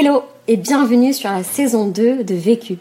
Hello 0.00 0.22
et 0.46 0.56
bienvenue 0.56 1.12
sur 1.12 1.28
la 1.28 1.42
saison 1.42 1.88
2 1.88 2.22
de 2.22 2.34
Vécu. 2.36 2.78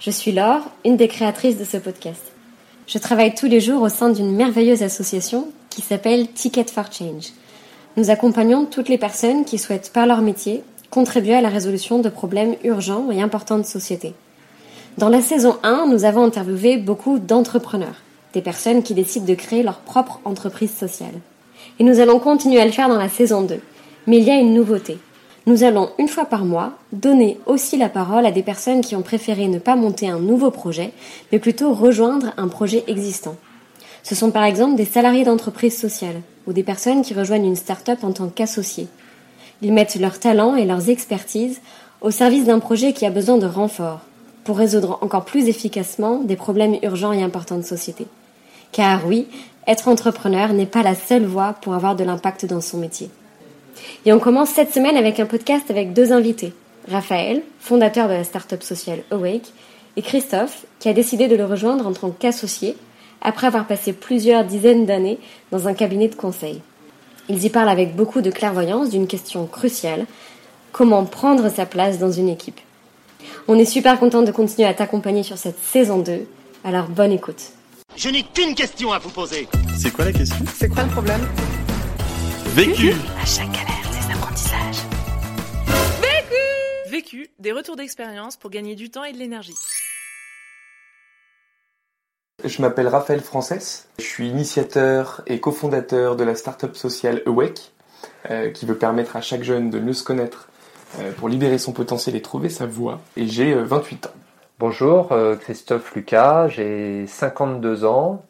Je 0.00 0.10
suis 0.10 0.32
Laure, 0.32 0.62
une 0.84 0.96
des 0.96 1.06
créatrices 1.06 1.58
de 1.58 1.64
ce 1.64 1.76
podcast. 1.76 2.32
Je 2.88 2.98
travaille 2.98 3.36
tous 3.36 3.46
les 3.46 3.60
jours 3.60 3.82
au 3.82 3.88
sein 3.88 4.10
d'une 4.10 4.34
merveilleuse 4.34 4.82
association 4.82 5.46
qui 5.70 5.80
s'appelle 5.80 6.26
Ticket 6.26 6.64
for 6.64 6.90
Change. 6.90 7.26
Nous 7.96 8.10
accompagnons 8.10 8.64
toutes 8.64 8.88
les 8.88 8.98
personnes 8.98 9.44
qui 9.44 9.58
souhaitent, 9.58 9.92
par 9.92 10.06
leur 10.06 10.22
métier, 10.22 10.64
contribuer 10.90 11.36
à 11.36 11.40
la 11.40 11.50
résolution 11.50 12.00
de 12.00 12.08
problèmes 12.08 12.56
urgents 12.64 13.12
et 13.12 13.22
importants 13.22 13.58
de 13.58 13.62
société. 13.62 14.14
Dans 14.98 15.08
la 15.08 15.20
saison 15.20 15.58
1, 15.62 15.86
nous 15.86 16.04
avons 16.04 16.24
interviewé 16.24 16.78
beaucoup 16.78 17.20
d'entrepreneurs, 17.20 18.02
des 18.32 18.42
personnes 18.42 18.82
qui 18.82 18.94
décident 18.94 19.26
de 19.26 19.34
créer 19.34 19.62
leur 19.62 19.78
propre 19.78 20.18
entreprise 20.24 20.74
sociale. 20.74 21.20
Et 21.78 21.84
nous 21.84 22.00
allons 22.00 22.18
continuer 22.18 22.60
à 22.60 22.66
le 22.66 22.72
faire 22.72 22.88
dans 22.88 22.98
la 22.98 23.08
saison 23.08 23.42
2. 23.42 23.60
Mais 24.08 24.18
il 24.18 24.24
y 24.24 24.32
a 24.32 24.40
une 24.40 24.52
nouveauté. 24.52 24.98
Nous 25.48 25.62
allons, 25.62 25.90
une 26.00 26.08
fois 26.08 26.24
par 26.24 26.44
mois, 26.44 26.72
donner 26.92 27.38
aussi 27.46 27.76
la 27.76 27.88
parole 27.88 28.26
à 28.26 28.32
des 28.32 28.42
personnes 28.42 28.80
qui 28.80 28.96
ont 28.96 29.02
préféré 29.02 29.46
ne 29.46 29.60
pas 29.60 29.76
monter 29.76 30.08
un 30.08 30.18
nouveau 30.18 30.50
projet, 30.50 30.92
mais 31.30 31.38
plutôt 31.38 31.72
rejoindre 31.72 32.32
un 32.36 32.48
projet 32.48 32.82
existant. 32.88 33.36
Ce 34.02 34.16
sont 34.16 34.32
par 34.32 34.42
exemple 34.42 34.74
des 34.74 34.84
salariés 34.84 35.22
d'entreprises 35.22 35.78
sociales 35.78 36.20
ou 36.48 36.52
des 36.52 36.64
personnes 36.64 37.02
qui 37.02 37.14
rejoignent 37.14 37.46
une 37.46 37.54
start-up 37.54 38.02
en 38.02 38.10
tant 38.10 38.26
qu'associés. 38.28 38.88
Ils 39.62 39.72
mettent 39.72 39.94
leurs 39.94 40.18
talents 40.18 40.56
et 40.56 40.64
leurs 40.64 40.90
expertises 40.90 41.60
au 42.00 42.10
service 42.10 42.44
d'un 42.44 42.58
projet 42.58 42.92
qui 42.92 43.06
a 43.06 43.10
besoin 43.10 43.38
de 43.38 43.46
renfort, 43.46 44.00
pour 44.42 44.58
résoudre 44.58 44.98
encore 45.00 45.24
plus 45.24 45.48
efficacement 45.48 46.18
des 46.18 46.36
problèmes 46.36 46.76
urgents 46.82 47.12
et 47.12 47.22
importants 47.22 47.58
de 47.58 47.62
société. 47.62 48.08
Car 48.72 49.06
oui, 49.06 49.28
être 49.68 49.86
entrepreneur 49.86 50.52
n'est 50.52 50.66
pas 50.66 50.82
la 50.82 50.96
seule 50.96 51.24
voie 51.24 51.54
pour 51.60 51.74
avoir 51.74 51.94
de 51.94 52.02
l'impact 52.02 52.46
dans 52.46 52.60
son 52.60 52.78
métier. 52.78 53.10
Et 54.04 54.12
on 54.12 54.18
commence 54.18 54.50
cette 54.50 54.72
semaine 54.72 54.96
avec 54.96 55.20
un 55.20 55.26
podcast 55.26 55.70
avec 55.70 55.92
deux 55.92 56.12
invités. 56.12 56.52
Raphaël, 56.88 57.42
fondateur 57.58 58.08
de 58.08 58.14
la 58.14 58.24
start-up 58.24 58.62
sociale 58.62 59.02
Awake, 59.10 59.52
et 59.96 60.02
Christophe, 60.02 60.66
qui 60.78 60.88
a 60.88 60.92
décidé 60.92 61.26
de 61.26 61.36
le 61.36 61.44
rejoindre 61.44 61.86
en 61.86 61.92
tant 61.92 62.10
qu'associé 62.10 62.76
après 63.22 63.46
avoir 63.46 63.66
passé 63.66 63.92
plusieurs 63.92 64.44
dizaines 64.44 64.86
d'années 64.86 65.18
dans 65.50 65.68
un 65.68 65.74
cabinet 65.74 66.08
de 66.08 66.14
conseil. 66.14 66.60
Ils 67.28 67.44
y 67.44 67.50
parlent 67.50 67.68
avec 67.68 67.96
beaucoup 67.96 68.20
de 68.20 68.30
clairvoyance 68.30 68.90
d'une 68.90 69.06
question 69.06 69.46
cruciale, 69.46 70.06
comment 70.70 71.04
prendre 71.04 71.50
sa 71.50 71.66
place 71.66 71.98
dans 71.98 72.12
une 72.12 72.28
équipe? 72.28 72.60
On 73.48 73.58
est 73.58 73.64
super 73.64 73.98
content 73.98 74.22
de 74.22 74.30
continuer 74.30 74.68
à 74.68 74.74
t'accompagner 74.74 75.22
sur 75.22 75.38
cette 75.38 75.58
saison 75.58 75.98
2, 75.98 76.26
alors 76.64 76.88
bonne 76.88 77.12
écoute. 77.12 77.52
Je 77.96 78.10
n'ai 78.10 78.22
qu'une 78.22 78.54
question 78.54 78.92
à 78.92 78.98
vous 78.98 79.10
poser. 79.10 79.48
C'est 79.76 79.90
quoi 79.90 80.04
la 80.04 80.12
question? 80.12 80.44
C'est 80.54 80.68
quoi 80.68 80.82
le 80.84 80.90
problème? 80.90 81.26
Vécu 82.56 82.94
À 83.20 83.26
chaque 83.26 83.52
galère, 83.52 83.90
des 83.92 84.14
apprentissages. 84.14 84.78
Vécu 86.00 86.90
Vécu, 86.90 87.30
des 87.38 87.52
retours 87.52 87.76
d'expérience 87.76 88.38
pour 88.38 88.48
gagner 88.48 88.74
du 88.74 88.88
temps 88.88 89.04
et 89.04 89.12
de 89.12 89.18
l'énergie. 89.18 89.52
Je 92.42 92.62
m'appelle 92.62 92.88
Raphaël 92.88 93.20
Frances, 93.20 93.88
je 93.98 94.04
suis 94.04 94.30
initiateur 94.30 95.20
et 95.26 95.38
cofondateur 95.38 96.16
de 96.16 96.24
la 96.24 96.34
start-up 96.34 96.76
sociale 96.76 97.20
Awake, 97.26 97.72
euh, 98.30 98.50
qui 98.50 98.64
veut 98.64 98.78
permettre 98.78 99.16
à 99.16 99.20
chaque 99.20 99.42
jeune 99.42 99.68
de 99.68 99.78
mieux 99.78 99.92
se 99.92 100.02
connaître 100.02 100.48
euh, 100.98 101.12
pour 101.12 101.28
libérer 101.28 101.58
son 101.58 101.72
potentiel 101.74 102.16
et 102.16 102.22
trouver 102.22 102.48
sa 102.48 102.64
voie. 102.64 103.02
Et 103.18 103.26
j'ai 103.26 103.52
euh, 103.52 103.64
28 103.64 104.06
ans. 104.06 104.14
Bonjour, 104.58 105.12
euh, 105.12 105.36
Christophe 105.36 105.94
Lucas, 105.94 106.48
j'ai 106.48 107.06
52 107.06 107.84
ans. 107.84 108.24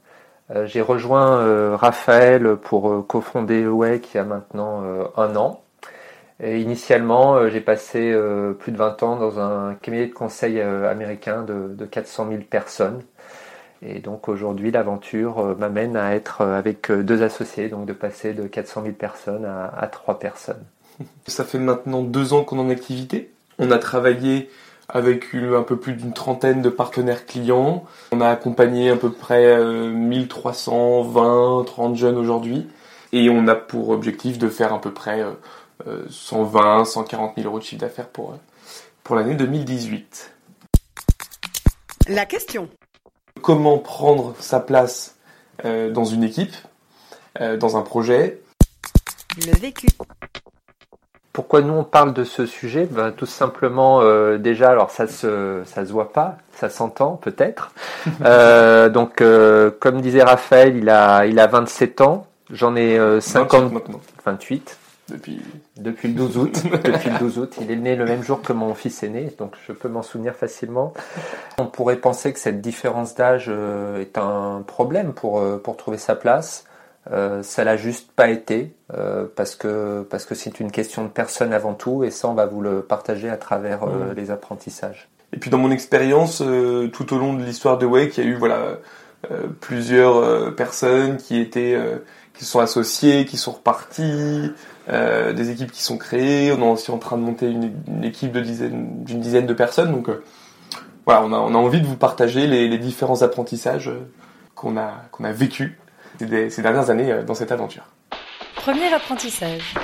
Euh, 0.55 0.67
j'ai 0.67 0.81
rejoint 0.81 1.41
euh, 1.41 1.77
Raphaël 1.77 2.57
pour 2.57 2.91
euh, 2.91 3.03
cofonder 3.03 3.65
Awake 3.65 4.15
il 4.15 4.17
y 4.17 4.21
a 4.21 4.25
maintenant 4.25 4.85
un 5.17 5.37
an. 5.37 5.63
Et 6.43 6.61
initialement, 6.61 7.49
j'ai 7.49 7.63
passé 7.63 8.15
plus 8.59 8.71
de 8.71 8.77
20 8.77 9.03
ans 9.03 9.17
dans 9.17 9.41
un 9.41 9.75
cabinet 9.75 10.07
de 10.07 10.13
conseil 10.13 10.61
américain 10.61 11.43
de, 11.43 11.75
de 11.75 11.87
400 11.87 12.29
000 12.29 12.43
personnes. 12.43 13.03
Et 13.81 14.01
donc 14.01 14.29
aujourd'hui, 14.29 14.71
l'aventure 14.71 15.57
m'amène 15.59 15.97
à 15.97 16.15
être 16.15 16.43
avec 16.43 16.93
deux 16.93 17.23
associés, 17.23 17.71
donc 17.71 17.87
de 17.87 17.95
passer 17.95 18.35
de 18.35 18.47
400 18.47 18.83
000 18.83 18.95
personnes 18.97 19.47
à, 19.47 19.73
à 19.79 19.87
trois 19.87 20.19
personnes. 20.19 20.62
Ça 21.27 21.45
fait 21.45 21.59
maintenant 21.59 22.03
deux 22.03 22.35
ans 22.35 22.45
qu'on 22.45 22.59
est 22.59 22.61
en 22.61 22.69
activité. 22.69 23.33
On 23.59 23.71
a 23.71 23.79
travaillé 23.79 24.51
avec 24.89 25.33
une- 25.33 25.55
un 25.55 25.63
peu 25.63 25.77
plus 25.77 25.95
d'une 25.95 26.13
trentaine 26.13 26.63
de 26.63 26.69
partenaires 26.69 27.27
clients. 27.27 27.85
On 28.13 28.21
a 28.21 28.29
accompagné 28.29 28.91
à 28.91 28.97
peu 28.97 29.11
près 29.11 29.45
euh, 29.47 29.91
1320, 29.91 31.65
30 31.67 31.97
jeunes 31.97 32.17
aujourd'hui. 32.17 32.69
Et 33.13 33.29
on 33.31 33.47
a 33.49 33.55
pour 33.55 33.89
objectif 33.91 34.39
de 34.39 34.49
faire 34.49 34.73
à 34.73 34.81
peu 34.81 34.93
près 34.93 35.21
euh, 35.23 35.33
euh, 35.87 36.05
120, 36.11 36.85
140 36.85 37.35
000 37.37 37.47
euros 37.49 37.59
de 37.59 37.65
chiffre 37.65 37.81
d'affaires 37.81 38.09
pour, 38.09 38.33
euh, 38.33 38.37
pour 39.05 39.17
l'année 39.17 39.35
2018. 39.35 40.33
La 42.09 42.25
question. 42.27 42.69
Comment 43.43 43.79
prendre 43.79 44.35
sa 44.39 44.61
place 44.61 45.17
euh, 45.65 45.91
dans 45.91 46.05
une 46.05 46.23
équipe, 46.23 46.55
euh, 47.41 47.57
dans 47.57 47.77
un 47.77 47.83
projet, 47.83 48.41
Le 49.47 49.53
vécu. 49.59 49.87
Pourquoi 51.37 51.61
nous 51.61 51.75
on 51.75 51.85
parle 51.85 52.15
de 52.15 52.25
ce 52.25 52.47
sujet? 52.47 52.89
Ben, 52.91 53.13
Tout 53.13 53.27
simplement, 53.27 54.01
euh, 54.01 54.39
déjà, 54.39 54.71
alors 54.71 54.91
ça 54.91 55.07
se, 55.07 55.61
ça 55.67 55.85
se 55.85 55.93
voit 55.93 56.11
pas, 56.11 56.39
ça 56.55 56.71
s'entend 56.71 57.17
peut-être. 57.17 57.73
Euh, 58.25 58.89
donc, 58.89 59.21
euh, 59.21 59.71
comme 59.79 60.01
disait 60.01 60.23
Raphaël, 60.23 60.77
il 60.77 60.89
a, 60.89 61.27
il 61.27 61.39
a 61.39 61.47
27 61.47 62.01
ans. 62.01 62.27
J'en 62.51 62.75
ai 62.77 62.99
euh, 62.99 63.17
28 63.17 63.21
50, 63.21 63.73
maintenant, 63.73 64.01
28 64.25 64.79
depuis 65.11 65.43
depuis 65.77 66.09
le 66.09 66.15
12 66.15 66.39
août. 66.39 66.63
depuis 66.85 67.11
le 67.11 67.19
12 67.19 67.39
août, 67.39 67.57
il 67.61 67.71
est 67.71 67.77
né 67.77 67.97
le 67.97 68.07
même 68.07 68.23
jour 68.23 68.41
que 68.41 68.53
mon 68.53 68.75
fils 68.75 69.03
est 69.03 69.09
né, 69.09 69.31
donc 69.39 69.55
je 69.67 69.73
peux 69.73 69.89
m'en 69.89 70.03
souvenir 70.03 70.35
facilement. 70.35 70.95
On 71.59 71.67
pourrait 71.67 71.97
penser 71.97 72.33
que 72.33 72.39
cette 72.39 72.61
différence 72.61 73.15
d'âge 73.15 73.51
est 74.01 74.17
un 74.17 74.63
problème 74.67 75.13
pour 75.13 75.43
pour 75.63 75.77
trouver 75.77 75.99
sa 75.99 76.15
place. 76.15 76.65
Euh, 77.12 77.43
ça 77.43 77.62
l'a 77.62 77.77
juste 77.77 78.11
pas 78.12 78.28
été 78.28 78.75
euh, 78.93 79.27
parce 79.37 79.55
que 79.55 80.03
parce 80.11 80.25
que 80.25 80.34
c'est 80.34 80.59
une 80.59 80.72
question 80.72 81.05
de 81.05 81.09
personne 81.09 81.53
avant 81.53 81.75
tout 81.75 82.03
et 82.03 82.11
ça 82.11 82.28
on 82.28 82.34
va 82.34 82.47
vous 82.47 82.61
le 82.61 82.83
partager 82.83 83.28
à 83.28 83.37
travers 83.37 83.84
euh, 83.84 84.12
les 84.15 84.31
apprentissages. 84.31 85.09
Et 85.33 85.39
puis 85.39 85.50
dans 85.50 85.59
mon 85.59 85.71
expérience, 85.71 86.43
tout 86.93 87.15
au 87.15 87.19
long 87.19 87.34
de 87.34 87.44
l'histoire 87.44 87.78
de 87.78 87.87
Wake, 87.87 88.17
il 88.17 88.25
y 88.25 88.27
a 88.27 88.31
eu 88.31 88.34
voilà 88.34 88.78
plusieurs 89.61 90.55
personnes 90.55 91.17
qui 91.17 91.41
étaient 91.41 91.77
qui 92.33 92.44
sont 92.44 92.61
associées, 92.61 93.25
qui 93.25 93.37
sont 93.37 93.50
reparties, 93.50 94.53
des 94.88 95.50
équipes 95.50 95.73
qui 95.73 95.83
sont 95.83 95.99
créées. 95.99 96.53
On 96.53 96.62
est 96.62 96.71
aussi 96.71 96.93
en 96.93 96.99
train 96.99 97.19
de 97.19 97.23
monter 97.23 97.50
une, 97.50 97.73
une 97.88 98.05
équipe 98.05 98.31
de 98.31 98.41
dizaine 98.41 99.05
d'une 99.05 99.21
dizaine 99.21 99.47
de 99.47 99.53
personnes. 99.53 99.91
Donc 99.91 100.09
voilà, 101.05 101.25
on 101.25 101.33
a 101.33 101.38
on 101.38 101.55
a 101.55 101.59
envie 101.59 101.81
de 101.81 101.87
vous 101.87 101.97
partager 101.97 102.47
les, 102.47 102.69
les 102.69 102.78
différents 102.78 103.23
apprentissages 103.23 103.91
qu'on 104.55 104.77
a 104.77 104.93
qu'on 105.11 105.25
a 105.25 105.33
vécu 105.33 105.77
des- 106.25 106.50
ces 106.50 106.62
dernières 106.62 106.88
années 106.91 107.12
euh, 107.12 107.22
dans 107.22 107.34
cette 107.34 107.53
aventure. 107.53 107.84
Premier 108.56 108.93
apprentissage. 108.93 109.75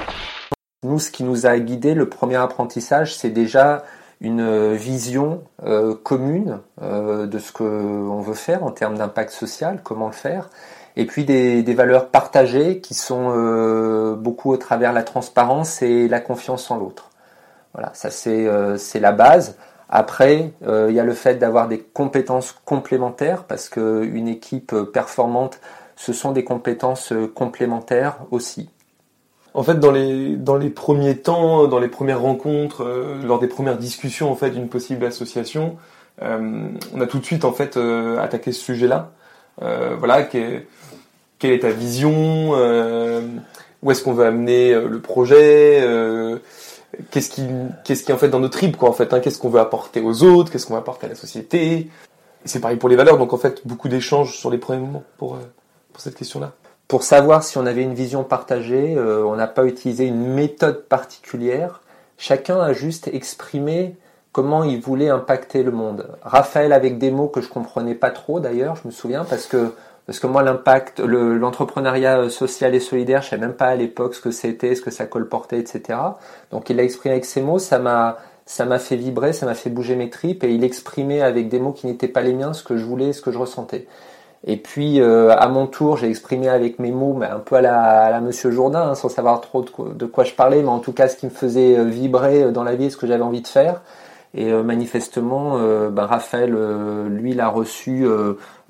Nous, 0.84 0.98
ce 0.98 1.10
qui 1.10 1.22
nous 1.22 1.46
a 1.46 1.58
guidé, 1.58 1.94
le 1.94 2.08
premier 2.08 2.36
apprentissage, 2.36 3.14
c'est 3.14 3.30
déjà 3.30 3.84
une 4.20 4.40
euh, 4.40 4.74
vision 4.74 5.42
euh, 5.64 5.94
commune 5.94 6.60
euh, 6.80 7.26
de 7.26 7.38
ce 7.38 7.52
que 7.52 7.62
on 7.64 8.20
veut 8.20 8.34
faire 8.34 8.64
en 8.64 8.70
termes 8.70 8.96
d'impact 8.96 9.30
social, 9.30 9.80
comment 9.84 10.06
le 10.06 10.12
faire, 10.12 10.48
et 10.96 11.06
puis 11.06 11.24
des, 11.24 11.62
des 11.62 11.74
valeurs 11.74 12.08
partagées 12.08 12.80
qui 12.80 12.94
sont 12.94 13.32
euh, 13.36 14.14
beaucoup 14.14 14.50
au 14.52 14.56
travers 14.56 14.92
la 14.92 15.02
transparence 15.02 15.82
et 15.82 16.08
la 16.08 16.20
confiance 16.20 16.70
en 16.70 16.76
l'autre. 16.76 17.10
Voilà, 17.74 17.90
ça 17.94 18.10
c'est 18.10 18.46
euh, 18.46 18.76
c'est 18.76 19.00
la 19.00 19.12
base. 19.12 19.56
Après, 19.88 20.52
euh, 20.66 20.86
il 20.88 20.94
y 20.96 21.00
a 21.00 21.04
le 21.04 21.14
fait 21.14 21.34
d'avoir 21.34 21.68
des 21.68 21.78
compétences 21.78 22.54
complémentaires 22.64 23.44
parce 23.44 23.68
que 23.68 24.02
une 24.04 24.28
équipe 24.28 24.74
performante, 24.92 25.60
ce 25.96 26.12
sont 26.12 26.32
des 26.32 26.44
compétences 26.44 27.12
euh, 27.12 27.26
complémentaires 27.32 28.18
aussi. 28.30 28.68
En 29.54 29.62
fait, 29.62 29.78
dans 29.78 29.90
les, 29.90 30.36
dans 30.36 30.56
les 30.56 30.70
premiers 30.70 31.18
temps, 31.18 31.66
dans 31.66 31.78
les 31.78 31.88
premières 31.88 32.20
rencontres, 32.20 32.82
euh, 32.84 33.22
lors 33.22 33.38
des 33.38 33.48
premières 33.48 33.76
discussions 33.76 34.30
en 34.30 34.34
fait 34.34 34.50
d'une 34.50 34.68
possible 34.68 35.04
association, 35.04 35.76
euh, 36.22 36.68
on 36.94 37.00
a 37.00 37.06
tout 37.06 37.18
de 37.18 37.24
suite 37.24 37.44
en 37.44 37.52
fait 37.52 37.76
attaqué 38.18 38.52
ce 38.52 38.62
sujet-là. 38.62 39.10
Voilà, 39.60 40.22
que- 40.22 40.62
quelle 41.38 41.52
est 41.52 41.60
ta 41.60 41.70
vision 41.70 42.52
Où 43.82 43.90
est-ce 43.90 44.02
qu'on 44.02 44.14
veut 44.14 44.24
amener 44.26 44.74
le 44.74 45.00
projet 45.00 45.82
Qu'est-ce 47.10 47.30
qui, 47.30 47.42
qu'est-ce 47.84 48.02
qui 48.04 48.12
en 48.12 48.18
fait 48.18 48.28
dans 48.28 48.40
notre 48.40 48.58
trip 48.58 48.76
quoi 48.76 48.88
en 48.88 48.92
fait 48.92 49.12
hein, 49.12 49.20
Qu'est-ce 49.20 49.38
qu'on 49.38 49.48
veut 49.50 49.60
apporter 49.60 50.00
aux 50.00 50.22
autres 50.24 50.50
Qu'est-ce 50.50 50.66
qu'on 50.66 50.74
veut 50.74 50.80
apporter 50.80 51.06
à 51.06 51.10
la 51.10 51.14
société 51.14 51.88
c'est 52.44 52.60
pareil 52.60 52.76
pour 52.76 52.88
les 52.88 52.96
valeurs. 52.96 53.18
Donc 53.18 53.32
en 53.32 53.38
fait, 53.38 53.66
beaucoup 53.66 53.88
d'échanges 53.88 54.36
sur 54.36 54.50
les 54.50 54.58
premiers 54.58 54.80
moments 54.80 55.04
pour 55.18 55.38
pour 55.92 56.00
cette 56.02 56.14
question-là. 56.14 56.52
Pour 56.88 57.02
savoir 57.04 57.42
si 57.42 57.56
on 57.58 57.66
avait 57.66 57.82
une 57.82 57.94
vision 57.94 58.24
partagée, 58.24 58.94
euh, 58.96 59.24
on 59.24 59.36
n'a 59.36 59.46
pas 59.46 59.64
utilisé 59.64 60.06
une 60.06 60.26
méthode 60.34 60.84
particulière. 60.84 61.80
Chacun 62.18 62.60
a 62.60 62.72
juste 62.72 63.08
exprimé 63.12 63.96
comment 64.32 64.64
il 64.64 64.80
voulait 64.80 65.08
impacter 65.08 65.62
le 65.62 65.70
monde. 65.70 66.06
Raphaël 66.22 66.72
avec 66.72 66.98
des 66.98 67.10
mots 67.10 67.28
que 67.28 67.40
je 67.40 67.48
comprenais 67.48 67.94
pas 67.94 68.10
trop 68.10 68.40
d'ailleurs, 68.40 68.76
je 68.76 68.86
me 68.86 68.92
souviens, 68.92 69.24
parce 69.24 69.46
que 69.46 69.72
parce 70.04 70.18
que 70.18 70.26
moi 70.26 70.42
l'impact, 70.42 70.98
le- 70.98 71.38
l'entrepreneuriat 71.38 72.18
euh, 72.22 72.28
social 72.28 72.74
et 72.74 72.80
solidaire, 72.80 73.22
je 73.22 73.28
savais 73.30 73.40
même 73.42 73.54
pas 73.54 73.66
à 73.66 73.76
l'époque 73.76 74.14
ce 74.16 74.20
que 74.20 74.32
c'était, 74.32 74.74
ce 74.74 74.82
que 74.82 74.90
ça 74.90 75.06
colportait, 75.06 75.60
etc. 75.60 75.96
Donc 76.50 76.68
il 76.70 76.76
l'a 76.76 76.82
exprimé 76.82 77.12
avec 77.12 77.24
ces 77.24 77.40
mots, 77.40 77.58
ça 77.60 77.78
m'a 77.78 78.18
ça 78.44 78.64
m'a 78.64 78.80
fait 78.80 78.96
vibrer, 78.96 79.32
ça 79.32 79.46
m'a 79.46 79.54
fait 79.54 79.70
bouger 79.70 79.94
mes 79.94 80.10
tripes 80.10 80.42
et 80.42 80.52
il 80.52 80.64
exprimait 80.64 81.22
avec 81.22 81.48
des 81.48 81.60
mots 81.60 81.70
qui 81.72 81.86
n'étaient 81.86 82.08
pas 82.08 82.22
les 82.22 82.32
miens 82.32 82.52
ce 82.52 82.64
que 82.64 82.76
je 82.76 82.84
voulais, 82.84 83.12
ce 83.12 83.22
que 83.22 83.30
je 83.30 83.38
ressentais. 83.38 83.86
Et 84.44 84.56
puis 84.56 85.00
euh, 85.00 85.36
à 85.36 85.48
mon 85.48 85.66
tour, 85.66 85.96
j'ai 85.96 86.08
exprimé 86.08 86.48
avec 86.48 86.78
mes 86.78 86.90
mots, 86.90 87.14
mais 87.14 87.26
un 87.26 87.38
peu 87.38 87.56
à 87.56 87.60
la, 87.60 88.20
Monsieur 88.20 88.50
Jourdain, 88.50 88.90
hein, 88.90 88.94
sans 88.94 89.08
savoir 89.08 89.40
trop 89.40 89.62
de 89.62 90.06
quoi, 90.06 90.24
je 90.24 90.32
parlais, 90.32 90.62
mais 90.62 90.68
en 90.68 90.80
tout 90.80 90.92
cas 90.92 91.08
ce 91.08 91.16
qui 91.16 91.26
me 91.26 91.30
faisait 91.30 91.78
euh, 91.78 91.84
vibrer 91.84 92.50
dans 92.50 92.64
la 92.64 92.74
vie, 92.74 92.90
ce 92.90 92.96
que 92.96 93.06
j'avais 93.06 93.22
envie 93.22 93.42
de 93.42 93.46
faire. 93.46 93.82
Et 94.34 94.50
euh, 94.50 94.62
manifestement, 94.62 95.58
euh, 95.58 95.90
ben, 95.90 96.06
Raphaël, 96.06 96.54
euh, 96.54 97.08
lui, 97.08 97.34
l'a 97.34 97.48
reçu, 97.48 98.06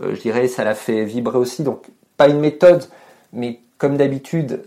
je 0.01 0.21
dirais, 0.21 0.49
ça 0.49 0.65
l'a 0.65 0.75
fait 0.75 1.05
vibrer 1.05 1.39
aussi. 1.39 1.63
Donc 1.63 1.87
pas 2.17 2.29
une 2.29 2.41
méthode, 2.41 2.85
mais 3.33 3.61
comme 3.79 3.97
d'habitude, 3.97 4.63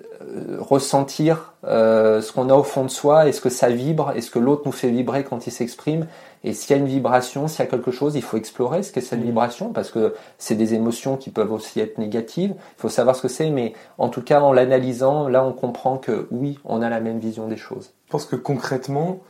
ressentir 0.60 1.54
ce 1.64 2.32
qu'on 2.32 2.50
a 2.50 2.56
au 2.56 2.64
fond 2.64 2.84
de 2.84 2.90
soi, 2.90 3.28
est-ce 3.28 3.42
que 3.42 3.50
ça 3.50 3.70
vibre, 3.70 4.12
est-ce 4.16 4.32
que 4.32 4.40
l'autre 4.40 4.64
nous 4.66 4.72
fait 4.72 4.90
vibrer 4.90 5.24
quand 5.24 5.48
il 5.48 5.52
s'exprime, 5.52 6.08
et 6.46 6.54
s'il 6.54 6.76
y 6.76 6.80
a 6.80 6.82
une 6.82 6.88
vibration, 6.88 7.48
s'il 7.48 7.60
y 7.60 7.64
a 7.64 7.66
quelque 7.66 7.90
chose, 7.90 8.16
il 8.16 8.22
faut 8.22 8.38
explorer 8.38 8.84
ce 8.84 8.92
qu'est 8.92 9.02
cette 9.02 9.20
vibration, 9.20 9.74
parce 9.74 9.90
que 9.90 10.14
c'est 10.38 10.54
des 10.54 10.76
émotions 10.76 11.18
qui 11.18 11.32
peuvent 11.32 11.52
aussi 11.52 11.80
être 11.80 11.98
négatives. 11.98 12.54
Il 12.78 12.82
faut 12.82 12.88
savoir 12.88 13.16
ce 13.16 13.24
que 13.24 13.28
c'est, 13.28 13.50
mais 13.50 13.74
en 13.98 14.10
tout 14.10 14.22
cas, 14.22 14.42
en 14.42 14.54
l'analysant, 14.54 15.28
là, 15.28 15.44
on 15.44 15.54
comprend 15.54 15.98
que 15.98 16.28
oui, 16.30 16.60
on 16.64 16.84
a 16.84 16.90
la 16.90 17.00
même 17.00 17.18
vision 17.18 17.48
des 17.48 17.58
choses. 17.58 17.94
Je 18.06 18.12
pense 18.12 18.26
que 18.26 18.36
concrètement, 18.36 19.24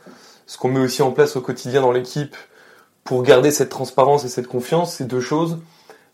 ce 0.44 0.58
qu'on 0.58 0.68
met 0.68 0.78
aussi 0.78 1.00
en 1.00 1.10
place 1.10 1.36
au 1.36 1.40
quotidien 1.40 1.80
dans 1.80 1.90
l'équipe 1.90 2.36
pour 3.02 3.22
garder 3.22 3.50
cette 3.50 3.70
transparence 3.70 4.26
et 4.26 4.28
cette 4.28 4.46
confiance, 4.46 4.92
c'est 4.92 5.06
deux 5.06 5.22
choses. 5.22 5.56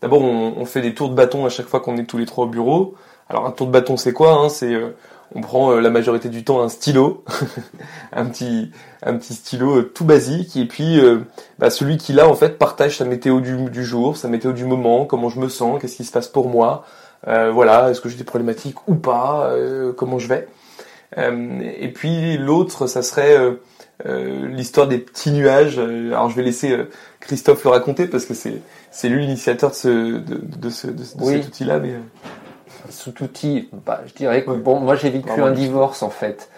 D'abord, 0.03 0.23
on, 0.23 0.55
on, 0.57 0.65
fait 0.67 0.83
des 0.83 0.95
tours 0.95 1.09
de 1.09 1.15
bâton 1.17 1.45
à 1.45 1.49
chaque 1.49 1.67
fois 1.67 1.81
qu'on 1.81 1.97
est 1.97 2.05
tous 2.05 2.19
les 2.19 2.27
trois 2.27 2.45
au 2.45 2.49
bureau. 2.49 2.95
Alors, 3.29 3.47
un 3.47 3.51
tour 3.51 3.67
de 3.67 3.73
bâton, 3.73 3.97
c'est 3.97 4.13
quoi 4.13 4.35
hein? 4.35 4.49
C'est 4.49 4.73
euh, 4.73 4.91
on 5.35 5.41
prend 5.41 5.73
euh, 5.73 5.81
la 5.81 5.91
majorité 5.91 6.29
du 6.29 6.45
temps 6.45 6.63
un 6.63 6.69
stylo, 6.69 7.25
un 8.13 8.27
petit 8.27 8.71
un 9.03 9.17
petit 9.17 9.35
stylo 9.35 9.79
euh, 9.79 9.83
tout 9.83 10.05
basique, 10.05 10.57
et 10.57 10.67
puis 10.67 11.01
euh, 11.01 11.21
bah, 11.59 11.71
celui 11.71 11.97
qui 11.97 12.13
l'a 12.13 12.29
en 12.29 12.35
fait 12.35 12.59
partage 12.59 12.99
sa 12.99 13.05
météo 13.05 13.41
du, 13.41 13.71
du, 13.71 13.85
jour, 13.85 14.17
sa 14.17 14.29
météo 14.29 14.53
du 14.53 14.65
moment, 14.65 15.07
comment 15.07 15.29
je 15.29 15.41
me 15.41 15.49
sens, 15.49 15.81
qu'est-ce 15.81 15.97
qui 15.97 16.05
se 16.05 16.13
passe 16.13 16.29
pour 16.29 16.49
moi, 16.49 16.85
voilà, 17.25 17.91
est-ce 17.91 18.01
que 18.01 18.09
j'ai 18.09 18.17
des 18.17 18.25
problématiques 18.25 18.89
ou 18.89 18.97
pas, 18.97 19.55
comment 19.97 20.19
je 20.19 20.27
vais. 20.27 20.49
et 21.17 21.89
puis 21.93 22.37
l'autre, 22.37 22.89
ça 22.89 23.03
serait 23.03 23.37
l'histoire 24.05 24.89
des 24.89 24.99
petits 24.99 25.31
nuages. 25.31 25.79
alors 25.79 26.31
je 26.31 26.35
vais 26.35 26.43
laisser 26.43 26.77
Christophe 27.21 27.63
le 27.63 27.71
raconter 27.71 28.09
parce 28.09 28.25
que 28.25 28.35
c'est 28.35 28.61
c'est 28.91 29.09
lui 29.09 29.25
l'initiateur 29.25 29.71
de 29.71 29.77
ce 29.77 29.89
de, 29.89 30.41
de, 30.43 30.71
ce, 30.71 30.89
de, 30.89 30.93
de 30.95 31.05
oui. 31.21 31.35
cet 31.35 31.47
outil-là, 31.47 31.79
mais 31.79 31.95
cet 32.89 33.21
outil, 33.21 33.69
bah, 33.87 34.01
je 34.07 34.15
dirais 34.15 34.45
que 34.45 34.51
bon, 34.51 34.81
moi 34.81 34.97
j'ai 34.97 35.11
vécu 35.11 35.41
un 35.41 35.51
divorce 35.53 36.03
en 36.03 36.11
fait. 36.11 36.51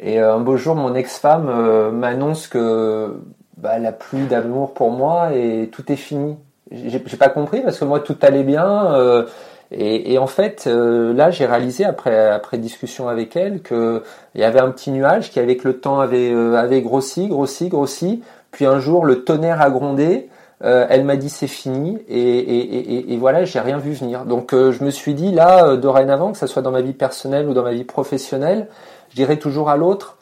Et 0.00 0.20
euh, 0.20 0.34
un 0.34 0.40
beau 0.40 0.56
jour, 0.56 0.74
mon 0.74 0.94
ex-femme 0.94 1.48
euh, 1.48 1.90
m'annonce 1.90 2.48
que 2.48 3.20
bah, 3.56 3.74
elle 3.76 3.86
a 3.86 3.92
plus 3.92 4.24
d'amour 4.24 4.74
pour 4.74 4.90
moi 4.90 5.32
et 5.34 5.68
tout 5.70 5.90
est 5.92 5.96
fini. 5.96 6.36
J'ai 6.70 6.98
pas 6.98 7.28
compris 7.28 7.60
parce 7.60 7.78
que 7.78 7.84
moi 7.84 8.00
tout 8.00 8.16
allait 8.22 8.44
bien. 8.44 8.94
Euh, 8.94 9.26
et, 9.74 10.12
et, 10.12 10.18
en 10.18 10.26
fait, 10.26 10.64
euh, 10.66 11.14
là, 11.14 11.30
j'ai 11.30 11.46
réalisé 11.46 11.84
après 11.84 12.28
après 12.28 12.58
discussion 12.58 13.08
avec 13.08 13.36
elle 13.36 13.62
que 13.62 14.02
il 14.34 14.40
y 14.42 14.44
avait 14.44 14.60
un 14.60 14.70
petit 14.70 14.90
nuage 14.90 15.30
qui, 15.30 15.40
avec 15.40 15.64
le 15.64 15.78
temps, 15.80 16.00
avait 16.00 16.30
euh, 16.30 16.56
avait 16.56 16.82
grossi, 16.82 17.28
grossi, 17.28 17.68
grossi. 17.68 18.22
Puis 18.50 18.66
un 18.66 18.80
jour, 18.80 19.06
le 19.06 19.24
tonnerre 19.24 19.62
a 19.62 19.70
grondé. 19.70 20.28
Euh, 20.64 20.86
elle 20.88 21.04
m'a 21.04 21.16
dit 21.16 21.28
c'est 21.28 21.48
fini 21.48 21.98
et, 22.08 22.20
et, 22.20 22.94
et, 22.96 23.12
et 23.12 23.16
voilà, 23.16 23.44
j'ai 23.44 23.58
rien 23.58 23.78
vu 23.78 23.92
venir. 23.92 24.24
Donc 24.24 24.54
euh, 24.54 24.70
je 24.70 24.84
me 24.84 24.90
suis 24.90 25.14
dit 25.14 25.32
là, 25.32 25.66
euh, 25.66 25.76
dorénavant, 25.76 26.32
que 26.32 26.38
ce 26.38 26.46
soit 26.46 26.62
dans 26.62 26.70
ma 26.70 26.82
vie 26.82 26.92
personnelle 26.92 27.48
ou 27.48 27.54
dans 27.54 27.64
ma 27.64 27.72
vie 27.72 27.84
professionnelle, 27.84 28.68
je 29.10 29.16
dirais 29.16 29.38
toujours 29.38 29.70
à 29.70 29.76
l'autre, 29.76 30.18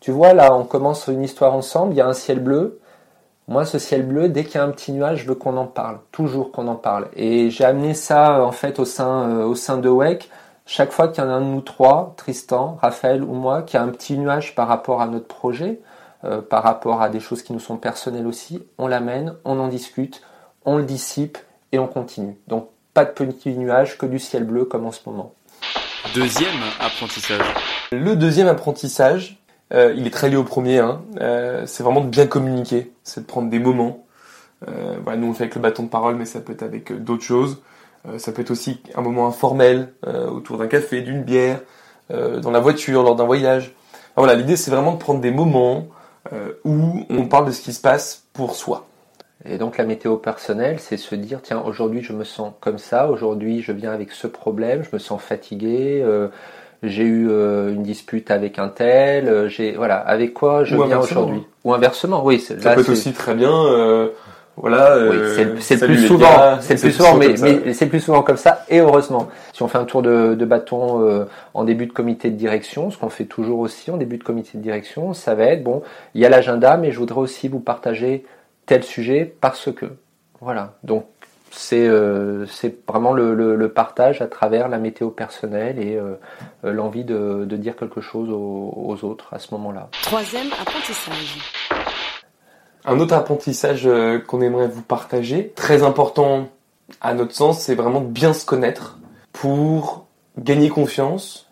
tu 0.00 0.10
vois 0.10 0.32
là, 0.32 0.54
on 0.54 0.64
commence 0.64 1.06
une 1.06 1.22
histoire 1.22 1.54
ensemble, 1.54 1.94
il 1.94 1.98
y 1.98 2.00
a 2.00 2.08
un 2.08 2.12
ciel 2.12 2.40
bleu. 2.40 2.80
Moi, 3.46 3.66
ce 3.66 3.78
ciel 3.78 4.04
bleu, 4.04 4.28
dès 4.28 4.44
qu'il 4.44 4.56
y 4.56 4.58
a 4.58 4.64
un 4.64 4.70
petit 4.70 4.90
nuage, 4.90 5.22
je 5.22 5.28
veux 5.28 5.34
qu'on 5.34 5.56
en 5.58 5.66
parle, 5.66 5.98
toujours 6.12 6.50
qu'on 6.50 6.66
en 6.66 6.76
parle. 6.76 7.08
Et 7.14 7.50
j'ai 7.50 7.64
amené 7.64 7.94
ça 7.94 8.42
en 8.42 8.52
fait 8.52 8.78
au 8.80 8.84
sein 8.84 9.42
au 9.42 9.54
sein 9.54 9.78
de 9.78 9.88
WEC. 9.88 10.28
Chaque 10.66 10.92
fois 10.92 11.08
qu'il 11.08 11.22
y 11.22 11.26
en 11.26 11.30
a 11.30 11.34
un 11.34 11.40
de 11.42 11.46
nous 11.46 11.60
trois, 11.60 12.14
Tristan, 12.16 12.78
Raphaël 12.80 13.22
ou 13.22 13.34
moi, 13.34 13.62
qui 13.62 13.76
a 13.76 13.82
un 13.82 13.88
petit 13.88 14.18
nuage 14.18 14.54
par 14.54 14.66
rapport 14.66 15.02
à 15.02 15.06
notre 15.06 15.26
projet, 15.26 15.80
euh, 16.24 16.40
par 16.40 16.62
rapport 16.62 17.02
à 17.02 17.08
des 17.08 17.20
choses 17.20 17.42
qui 17.42 17.52
nous 17.52 17.60
sont 17.60 17.76
personnelles 17.76 18.26
aussi, 18.26 18.62
on 18.78 18.86
l'amène, 18.86 19.34
on 19.44 19.58
en 19.58 19.68
discute, 19.68 20.22
on 20.64 20.78
le 20.78 20.84
dissipe 20.84 21.38
et 21.72 21.78
on 21.78 21.86
continue. 21.86 22.38
Donc 22.48 22.68
pas 22.94 23.04
de 23.04 23.10
petit 23.10 23.56
nuage, 23.56 23.98
que 23.98 24.06
du 24.06 24.18
ciel 24.18 24.44
bleu 24.44 24.64
comme 24.64 24.86
en 24.86 24.92
ce 24.92 25.00
moment. 25.06 25.34
Deuxième 26.14 26.62
apprentissage. 26.80 27.40
Le 27.92 28.14
deuxième 28.14 28.46
apprentissage, 28.46 29.38
euh, 29.72 29.92
il 29.96 30.06
est 30.06 30.10
très 30.10 30.28
lié 30.28 30.36
au 30.36 30.44
premier, 30.44 30.78
hein, 30.78 31.02
euh, 31.20 31.64
c'est 31.66 31.82
vraiment 31.82 32.02
de 32.02 32.08
bien 32.08 32.26
communiquer, 32.26 32.92
c'est 33.02 33.22
de 33.22 33.26
prendre 33.26 33.50
des 33.50 33.58
moments. 33.58 34.04
Euh, 34.68 34.96
voilà, 35.02 35.18
nous 35.18 35.26
on 35.26 35.30
le 35.30 35.34
fait 35.34 35.44
avec 35.44 35.54
le 35.56 35.60
bâton 35.60 35.82
de 35.82 35.88
parole, 35.88 36.16
mais 36.16 36.24
ça 36.26 36.40
peut 36.40 36.52
être 36.52 36.62
avec 36.62 36.92
euh, 36.92 36.96
d'autres 36.96 37.24
choses. 37.24 37.60
ça 38.18 38.32
peut 38.32 38.42
être 38.42 38.50
aussi 38.50 38.82
un 38.94 39.00
moment 39.00 39.26
informel, 39.26 39.94
autour 40.30 40.58
d'un 40.58 40.66
café, 40.66 41.00
d'une 41.00 41.22
bière, 41.22 41.60
dans 42.10 42.50
la 42.50 42.60
voiture, 42.60 43.02
lors 43.02 43.16
d'un 43.16 43.24
voyage. 43.24 43.74
Voilà, 44.14 44.34
l'idée 44.34 44.56
c'est 44.56 44.70
vraiment 44.70 44.92
de 44.92 44.98
prendre 44.98 45.20
des 45.20 45.30
moments 45.30 45.86
où 46.64 47.04
on 47.10 47.26
parle 47.26 47.46
de 47.46 47.52
ce 47.52 47.60
qui 47.60 47.72
se 47.72 47.80
passe 47.80 48.24
pour 48.32 48.54
soi. 48.54 48.86
Et 49.46 49.58
donc 49.58 49.76
la 49.76 49.84
météo 49.84 50.16
personnelle, 50.16 50.76
c'est 50.78 50.96
se 50.96 51.14
dire 51.14 51.40
tiens 51.42 51.62
aujourd'hui 51.66 52.02
je 52.02 52.12
me 52.12 52.24
sens 52.24 52.52
comme 52.60 52.78
ça, 52.78 53.10
aujourd'hui 53.10 53.60
je 53.60 53.72
viens 53.72 53.92
avec 53.92 54.10
ce 54.12 54.26
problème, 54.26 54.82
je 54.82 54.88
me 54.92 54.98
sens 54.98 55.20
fatigué, 55.20 56.00
euh, 56.02 56.28
j'ai 56.82 57.02
eu 57.02 57.28
euh, 57.28 57.72
une 57.72 57.82
dispute 57.82 58.30
avec 58.30 58.58
un 58.58 58.68
tel, 58.68 59.28
euh, 59.28 59.48
j'ai 59.48 59.72
voilà 59.72 59.96
avec 59.96 60.32
quoi 60.32 60.64
je 60.64 60.76
Ou 60.76 60.84
viens 60.84 60.98
aujourd'hui? 60.98 61.42
Ou 61.64 61.74
inversement, 61.74 62.24
oui. 62.24 62.40
Ça 62.40 62.54
peut 62.54 62.80
être 62.80 62.88
aussi 62.88 63.12
très 63.12 63.34
bien. 63.34 63.52
Euh, 63.52 64.08
voilà, 64.56 64.96
oui, 64.98 65.16
euh, 65.16 65.56
c'est 65.58 65.80
le 65.80 65.86
plus 65.86 66.06
souvent, 66.06 66.58
c'est 66.60 66.74
le 66.74 66.80
plus 66.80 66.92
souvent, 66.92 67.16
mais, 67.16 67.34
mais 67.42 67.74
c'est 67.74 67.86
le 67.86 67.90
plus 67.90 68.00
souvent 68.00 68.22
comme 68.22 68.36
ça, 68.36 68.64
et 68.68 68.80
heureusement. 68.80 69.28
Si 69.54 69.62
on 69.62 69.68
fait 69.68 69.78
un 69.78 69.84
tour 69.84 70.02
de, 70.02 70.34
de 70.34 70.44
bâton 70.44 71.00
euh, 71.08 71.26
en 71.54 71.62
début 71.62 71.86
de 71.86 71.92
comité 71.92 72.28
de 72.28 72.34
direction, 72.34 72.90
ce 72.90 72.98
qu'on 72.98 73.08
fait 73.08 73.24
toujours 73.24 73.60
aussi 73.60 73.92
en 73.92 73.96
début 73.96 74.18
de 74.18 74.24
comité 74.24 74.58
de 74.58 74.62
direction, 74.62 75.14
ça 75.14 75.36
va 75.36 75.44
être, 75.44 75.62
bon, 75.62 75.80
il 76.14 76.20
y 76.20 76.26
a 76.26 76.28
l'agenda, 76.28 76.76
mais 76.76 76.90
je 76.90 76.98
voudrais 76.98 77.20
aussi 77.20 77.46
vous 77.46 77.60
partager 77.60 78.24
tel 78.66 78.82
sujet 78.82 79.32
parce 79.40 79.70
que, 79.70 79.86
voilà. 80.40 80.74
Donc, 80.82 81.06
c'est 81.52 81.86
euh, 81.86 82.46
c'est 82.46 82.84
vraiment 82.88 83.12
le, 83.12 83.32
le, 83.32 83.54
le 83.54 83.68
partage 83.68 84.20
à 84.20 84.26
travers 84.26 84.68
la 84.68 84.78
météo 84.78 85.10
personnelle 85.10 85.78
et 85.78 85.94
euh, 85.94 86.16
l'envie 86.64 87.04
de, 87.04 87.44
de 87.44 87.56
dire 87.56 87.76
quelque 87.76 88.00
chose 88.00 88.30
aux, 88.30 88.74
aux 88.76 89.04
autres 89.04 89.32
à 89.32 89.38
ce 89.38 89.54
moment-là. 89.54 89.88
Troisième 90.02 90.48
apprentissage. 90.60 91.38
Un 92.84 92.98
autre 92.98 93.14
apprentissage 93.14 93.88
qu'on 94.26 94.40
aimerait 94.40 94.66
vous 94.66 94.82
partager, 94.82 95.52
très 95.54 95.84
important 95.84 96.48
à 97.00 97.14
notre 97.14 97.36
sens, 97.36 97.60
c'est 97.60 97.76
vraiment 97.76 98.00
de 98.00 98.08
bien 98.08 98.32
se 98.32 98.44
connaître 98.44 98.98
pour 99.34 100.06
gagner 100.38 100.70
confiance, 100.70 101.50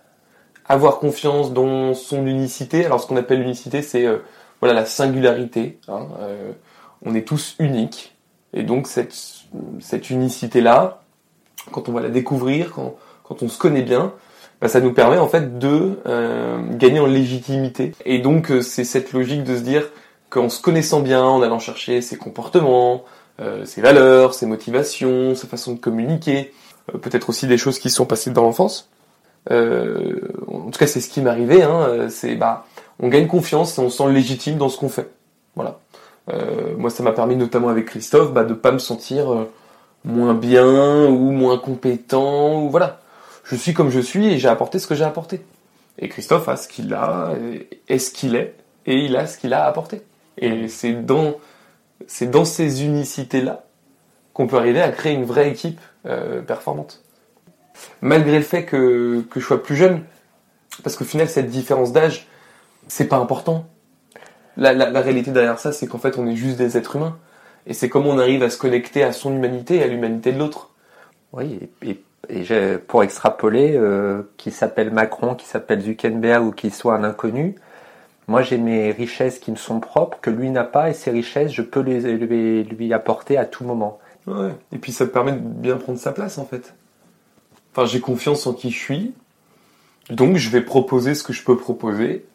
avoir 0.64 1.00
confiance 1.00 1.52
dans 1.52 1.92
son 1.92 2.26
unicité. 2.26 2.86
Alors 2.86 3.02
ce 3.02 3.06
qu'on 3.06 3.16
appelle 3.16 3.40
l'unicité, 3.40 3.82
c'est 3.82 4.06
euh, 4.06 4.18
voilà 4.60 4.72
la 4.72 4.86
singularité. 4.86 5.78
hein. 5.88 6.06
Euh, 6.20 6.52
on 7.04 7.14
est 7.14 7.26
tous 7.26 7.56
uniques 7.58 8.16
et 8.54 8.62
donc 8.62 8.86
cette, 8.86 9.14
cette 9.80 10.10
unicité-là, 10.10 11.02
quand 11.72 11.88
on 11.88 11.92
va 11.92 12.00
la 12.00 12.08
découvrir, 12.08 12.72
quand, 12.72 12.94
quand 13.24 13.42
on 13.42 13.48
se 13.48 13.58
connaît 13.58 13.82
bien, 13.82 14.12
bah, 14.60 14.68
ça 14.68 14.80
nous 14.80 14.92
permet 14.92 15.18
en 15.18 15.26
fait 15.26 15.58
de 15.58 15.98
euh, 16.06 16.60
gagner 16.76 17.00
en 17.00 17.06
légitimité. 17.06 17.92
Et 18.04 18.20
donc 18.20 18.52
euh, 18.52 18.62
c'est 18.62 18.84
cette 18.84 19.12
logique 19.12 19.42
de 19.42 19.56
se 19.56 19.62
dire 19.62 19.90
qu'en 20.30 20.48
se 20.48 20.62
connaissant 20.62 21.00
bien, 21.00 21.24
en 21.24 21.42
allant 21.42 21.58
chercher 21.58 22.00
ses 22.00 22.16
comportements, 22.16 23.02
euh, 23.40 23.64
ses 23.64 23.80
valeurs, 23.80 24.34
ses 24.34 24.46
motivations, 24.46 25.34
sa 25.34 25.48
façon 25.48 25.72
de 25.72 25.80
communiquer, 25.80 26.52
peut-être 26.86 27.28
aussi 27.28 27.46
des 27.46 27.58
choses 27.58 27.78
qui 27.78 27.90
sont 27.90 28.06
passées 28.06 28.30
dans 28.30 28.42
l'enfance. 28.42 28.88
Euh, 29.50 30.20
en 30.46 30.70
tout 30.70 30.78
cas, 30.78 30.86
c'est 30.86 31.00
ce 31.00 31.08
qui 31.08 31.20
m'est 31.20 31.30
arrivé. 31.30 31.62
Hein, 31.62 31.86
euh, 31.88 32.08
c'est 32.08 32.34
bah, 32.34 32.66
on 33.00 33.08
gagne 33.08 33.26
confiance 33.26 33.78
et 33.78 33.80
on 33.80 33.90
se 33.90 33.98
sent 33.98 34.12
légitime 34.12 34.56
dans 34.56 34.68
ce 34.68 34.78
qu'on 34.78 34.88
fait. 34.88 35.10
Voilà. 35.54 35.78
Euh, 36.32 36.76
moi, 36.76 36.90
ça 36.90 37.02
m'a 37.02 37.12
permis 37.12 37.36
notamment 37.36 37.68
avec 37.68 37.86
Christophe 37.86 38.32
bah, 38.32 38.44
de 38.44 38.54
pas 38.54 38.72
me 38.72 38.78
sentir 38.78 39.32
euh, 39.32 39.50
moins 40.04 40.34
bien 40.34 41.06
ou 41.06 41.30
moins 41.30 41.58
compétent 41.58 42.62
ou 42.62 42.70
voilà. 42.70 43.00
Je 43.44 43.56
suis 43.56 43.74
comme 43.74 43.90
je 43.90 44.00
suis 44.00 44.26
et 44.26 44.38
j'ai 44.38 44.48
apporté 44.48 44.78
ce 44.78 44.86
que 44.86 44.94
j'ai 44.94 45.04
apporté. 45.04 45.42
Et 45.98 46.08
Christophe 46.08 46.48
a 46.48 46.56
ce 46.56 46.68
qu'il 46.68 46.94
a, 46.94 47.32
est 47.88 47.98
ce 47.98 48.10
qu'il 48.12 48.34
est, 48.34 48.54
et 48.86 49.04
il 49.04 49.16
a 49.16 49.26
ce 49.26 49.36
qu'il 49.36 49.52
a 49.52 49.66
apporté. 49.66 50.02
Et 50.38 50.68
c'est 50.68 50.92
dans, 50.92 51.34
c'est 52.06 52.30
dans 52.30 52.44
ces 52.44 52.84
unicités-là 52.84 53.64
qu'on 54.32 54.46
peut 54.46 54.56
arriver 54.56 54.80
à 54.80 54.90
créer 54.90 55.12
une 55.12 55.24
vraie 55.24 55.50
équipe 55.50 55.80
euh, 56.06 56.42
performante. 56.42 57.02
Malgré 58.00 58.36
le 58.36 58.44
fait 58.44 58.64
que, 58.64 59.22
que 59.30 59.40
je 59.40 59.44
sois 59.44 59.62
plus 59.62 59.76
jeune, 59.76 60.02
parce 60.82 60.96
qu'au 60.96 61.04
final, 61.04 61.28
cette 61.28 61.48
différence 61.48 61.92
d'âge, 61.92 62.26
c'est 62.88 63.06
pas 63.06 63.16
important. 63.16 63.66
La, 64.56 64.72
la, 64.72 65.00
réalité 65.00 65.30
derrière 65.30 65.58
ça, 65.58 65.72
c'est 65.72 65.86
qu'en 65.86 65.98
fait, 65.98 66.18
on 66.18 66.26
est 66.26 66.36
juste 66.36 66.56
des 66.56 66.76
êtres 66.76 66.96
humains. 66.96 67.18
Et 67.66 67.74
c'est 67.74 67.88
comment 67.88 68.10
on 68.10 68.18
arrive 68.18 68.42
à 68.42 68.50
se 68.50 68.58
connecter 68.58 69.02
à 69.02 69.12
son 69.12 69.34
humanité 69.34 69.76
et 69.76 69.82
à 69.82 69.86
l'humanité 69.86 70.32
de 70.32 70.38
l'autre. 70.38 70.70
Oui, 71.32 71.70
et, 71.82 71.98
pour 72.86 73.02
extrapoler, 73.02 73.74
euh, 73.74 74.22
qu'il 74.36 74.52
s'appelle 74.52 74.90
Macron, 74.90 75.34
qu'il 75.34 75.48
s'appelle 75.48 75.80
Zuckerberg 75.80 76.44
ou 76.44 76.52
qu'il 76.52 76.72
soit 76.72 76.94
un 76.94 77.04
inconnu, 77.04 77.56
Moi, 78.28 78.42
j'ai 78.42 78.58
mes 78.58 78.92
richesses 78.92 79.38
qui 79.38 79.50
me 79.50 79.56
sont 79.56 79.80
propres, 79.80 80.18
que 80.20 80.30
lui 80.30 80.50
n'a 80.50 80.64
pas, 80.64 80.90
et 80.90 80.94
ces 80.94 81.10
richesses, 81.10 81.52
je 81.52 81.62
peux 81.62 81.80
les, 81.80 82.62
lui 82.62 82.92
apporter 82.94 83.36
à 83.36 83.44
tout 83.44 83.64
moment. 83.64 83.98
Ouais. 84.26 84.54
Et 84.72 84.78
puis 84.78 84.92
ça 84.92 85.06
te 85.06 85.12
permet 85.12 85.32
de 85.32 85.38
bien 85.38 85.76
prendre 85.76 85.98
sa 85.98 86.12
place 86.12 86.38
en 86.38 86.44
fait. 86.44 86.74
Enfin, 87.72 87.86
j'ai 87.86 88.00
confiance 88.00 88.46
en 88.46 88.52
qui 88.52 88.70
je 88.70 88.78
suis, 88.78 89.14
donc 90.10 90.36
je 90.36 90.50
vais 90.50 90.60
proposer 90.60 91.14
ce 91.14 91.22
que 91.22 91.32
je 91.32 91.42
peux 91.42 91.56
proposer, 91.56 92.26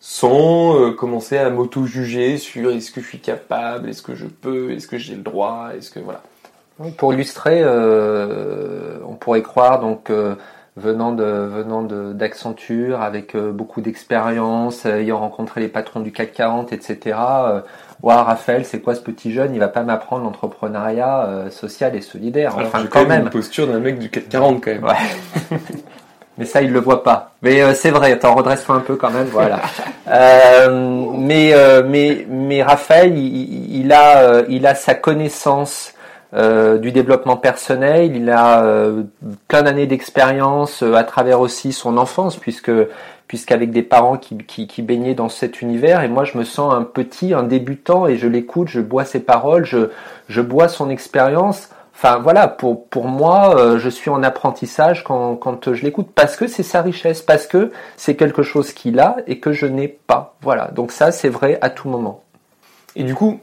sans 0.00 0.80
euh, 0.80 0.92
commencer 0.92 1.36
à 1.36 1.50
m'auto-juger 1.50 2.38
sur 2.38 2.70
est-ce 2.70 2.92
que 2.92 3.00
je 3.00 3.06
suis 3.06 3.18
capable, 3.18 3.88
est-ce 3.88 4.02
que 4.02 4.14
je 4.14 4.26
peux, 4.26 4.70
est-ce 4.72 4.86
que 4.86 4.98
j'ai 4.98 5.16
le 5.16 5.22
droit, 5.22 5.70
est-ce 5.76 5.90
que 5.90 6.00
voilà. 6.00 6.22
Pour 6.96 7.12
illustrer, 7.12 7.60
euh, 7.60 8.98
on 9.04 9.14
pourrait 9.14 9.42
croire 9.42 9.80
donc 9.80 10.10
euh, 10.10 10.36
venant 10.78 11.12
de 11.12 11.24
venant 11.24 11.82
de 11.82 12.12
d'Accenture 12.12 13.02
avec 13.02 13.34
euh, 13.34 13.52
beaucoup 13.52 13.80
d'expérience, 13.80 14.86
euh, 14.86 15.00
ayant 15.00 15.18
rencontré 15.18 15.60
les 15.60 15.68
patrons 15.68 16.00
du 16.00 16.12
CAC 16.12 16.32
40, 16.32 16.72
etc. 16.72 17.16
Euh, 17.18 17.60
Ouah, 18.02 18.22
Raphaël, 18.22 18.64
c'est 18.64 18.80
quoi 18.80 18.94
ce 18.94 19.00
petit 19.00 19.32
jeune? 19.32 19.54
Il 19.54 19.58
va 19.58 19.68
pas 19.68 19.82
m'apprendre 19.82 20.24
l'entrepreneuriat 20.24 21.46
social 21.50 21.96
et 21.96 22.00
solidaire. 22.00 22.56
Alors, 22.56 22.68
enfin, 22.68 22.80
j'ai 22.82 22.88
quand 22.88 23.06
même. 23.06 23.24
une 23.24 23.30
posture 23.30 23.66
d'un 23.66 23.80
mec 23.80 23.98
du 23.98 24.08
440 24.08 24.62
quand 24.62 24.70
même. 24.70 24.84
Ouais. 24.84 25.58
mais 26.38 26.44
ça, 26.44 26.62
il 26.62 26.72
le 26.72 26.78
voit 26.78 27.02
pas. 27.02 27.32
Mais 27.42 27.60
euh, 27.60 27.74
c'est 27.74 27.90
vrai. 27.90 28.12
Attends, 28.12 28.36
redresse-toi 28.36 28.76
un 28.76 28.80
peu 28.80 28.96
quand 28.96 29.10
même. 29.10 29.26
Voilà. 29.26 29.60
Euh, 30.10 30.70
mais 31.18 31.52
euh, 31.52 31.82
mais 31.86 32.26
mais 32.30 32.62
Raphaël, 32.62 33.14
il, 33.14 33.76
il 33.76 33.92
a 33.92 34.40
il 34.48 34.66
a 34.66 34.74
sa 34.74 34.94
connaissance 34.94 35.92
euh, 36.34 36.78
du 36.78 36.92
développement 36.92 37.36
personnel. 37.36 38.14
Il 38.14 38.30
a 38.30 38.62
euh, 38.64 39.02
plein 39.48 39.62
d'années 39.62 39.86
d'expérience 39.86 40.82
euh, 40.82 40.94
à 40.94 41.04
travers 41.04 41.40
aussi 41.40 41.72
son 41.72 41.96
enfance, 41.96 42.36
puisque 42.36 42.72
puisqu'avec 43.28 43.70
des 43.70 43.82
parents 43.82 44.16
qui, 44.16 44.38
qui, 44.38 44.66
qui 44.66 44.80
baignaient 44.80 45.14
dans 45.14 45.28
cet 45.28 45.60
univers, 45.60 46.02
et 46.02 46.08
moi 46.08 46.24
je 46.24 46.38
me 46.38 46.44
sens 46.44 46.72
un 46.72 46.82
petit, 46.82 47.34
un 47.34 47.42
débutant, 47.42 48.06
et 48.06 48.16
je 48.16 48.26
l'écoute, 48.26 48.68
je 48.68 48.80
bois 48.80 49.04
ses 49.04 49.20
paroles, 49.20 49.66
je, 49.66 49.90
je 50.28 50.40
bois 50.40 50.68
son 50.68 50.88
expérience. 50.88 51.68
Enfin 51.94 52.20
voilà, 52.20 52.48
pour, 52.48 52.86
pour 52.86 53.06
moi, 53.06 53.58
euh, 53.58 53.78
je 53.78 53.88
suis 53.90 54.08
en 54.08 54.22
apprentissage 54.22 55.04
quand, 55.04 55.36
quand 55.36 55.74
je 55.74 55.82
l'écoute, 55.82 56.08
parce 56.14 56.36
que 56.36 56.46
c'est 56.46 56.62
sa 56.62 56.80
richesse, 56.80 57.20
parce 57.20 57.46
que 57.46 57.70
c'est 57.96 58.14
quelque 58.14 58.42
chose 58.42 58.72
qu'il 58.72 58.98
a 58.98 59.16
et 59.26 59.40
que 59.40 59.52
je 59.52 59.66
n'ai 59.66 59.88
pas. 59.88 60.36
Voilà, 60.40 60.68
donc 60.68 60.90
ça 60.90 61.12
c'est 61.12 61.28
vrai 61.28 61.58
à 61.60 61.68
tout 61.68 61.88
moment. 61.88 62.22
Et 62.96 63.02
du 63.02 63.14
coup, 63.14 63.40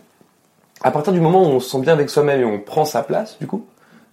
à 0.86 0.92
partir 0.92 1.12
du 1.14 1.20
moment 1.20 1.42
où 1.42 1.48
on 1.48 1.60
se 1.60 1.72
sent 1.72 1.80
bien 1.80 1.94
avec 1.94 2.12
soi-même 2.12 2.42
et 2.42 2.46
on 2.46 2.60
prend 2.60 2.86
sa 2.86 3.02
place, 3.02 3.40
du 3.40 3.48
coup, 3.48 3.66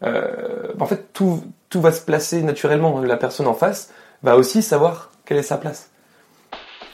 euh, 0.05 0.69
en 0.81 0.87
fait, 0.87 1.13
tout, 1.13 1.43
tout 1.69 1.83
va 1.83 1.93
se 1.93 2.01
placer 2.01 2.43
naturellement. 2.43 2.99
La 3.01 3.19
personne 3.19 3.47
en 3.47 3.53
face 3.53 3.93
va 4.23 4.39
aussi 4.39 4.63
savoir 4.63 5.11
quelle 5.27 5.37
est 5.37 5.43
sa 5.43 5.59
place. 5.59 5.91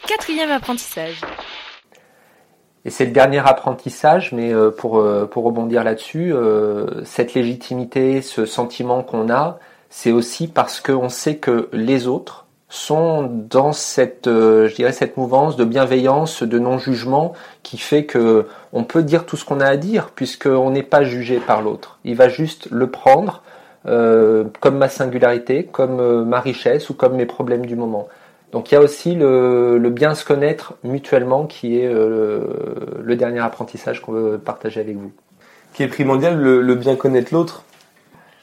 Quatrième 0.09 0.51
apprentissage. 0.51 1.21
Et 2.85 2.91
c'est 2.91 3.05
le 3.05 3.13
dernier 3.13 3.39
apprentissage, 3.39 4.33
mais 4.33 4.53
euh, 4.53 4.73
pour, 4.73 4.99
euh, 4.99 5.27
pour 5.27 5.45
rebondir 5.45 5.85
là-dessus, 5.85 6.35
cette 7.05 7.35
légitimité, 7.35 8.21
ce 8.21 8.47
sentiment 8.47 9.05
qu'on 9.05 9.31
a, 9.31 9.61
c'est 9.91 10.11
aussi 10.11 10.49
parce 10.49 10.81
qu'on 10.81 11.09
sait 11.09 11.37
que 11.37 11.69
les 11.73 12.09
autres 12.09 12.48
sont 12.69 13.23
dans 13.23 13.73
cette, 13.73 14.27
euh, 14.27 14.69
je 14.69 14.75
dirais, 14.75 14.93
cette 14.93 15.17
mouvance 15.17 15.57
de 15.57 15.65
bienveillance, 15.65 16.43
de 16.43 16.59
non-jugement, 16.59 17.33
qui 17.63 17.79
fait 17.79 18.05
que 18.05 18.47
on 18.73 18.85
peut 18.85 19.03
dire 19.03 19.25
tout 19.25 19.37
ce 19.37 19.45
qu'on 19.45 19.61
a 19.61 19.67
à 19.67 19.77
dire, 19.77 20.11
puisqu'on 20.15 20.71
n'est 20.71 20.83
pas 20.83 21.03
jugé 21.03 21.39
par 21.39 21.63
l'autre. 21.63 21.99
Il 22.05 22.15
va 22.15 22.29
juste 22.29 22.69
le 22.71 22.91
prendre 22.91 23.43
euh, 23.87 24.45
comme 24.61 24.77
ma 24.77 24.89
singularité, 24.89 25.65
comme 25.65 25.99
euh, 26.01 26.25
ma 26.25 26.41
richesse 26.41 26.91
ou 26.91 26.95
comme 26.95 27.17
mes 27.17 27.27
problèmes 27.27 27.65
du 27.65 27.75
moment. 27.75 28.09
Donc 28.53 28.71
il 28.71 28.75
y 28.75 28.79
a 28.79 28.81
aussi 28.81 29.15
le, 29.15 29.79
bien 29.91 30.15
se 30.15 30.25
connaître 30.25 30.75
mutuellement 30.83 31.47
qui 31.47 31.79
est 31.79 31.89
le, 31.91 32.49
le 33.03 33.17
dernier 33.17 33.41
apprentissage 33.41 34.01
qu'on 34.01 34.13
veut 34.13 34.39
partager 34.39 34.81
avec 34.81 34.97
vous. 34.97 35.13
Qui 35.75 35.83
est 35.83 35.89
primordial, 35.89 36.39
le, 36.39 36.63
le 36.63 36.75
bien 36.75 36.97
connaître 36.97 37.33
l'autre. 37.35 37.63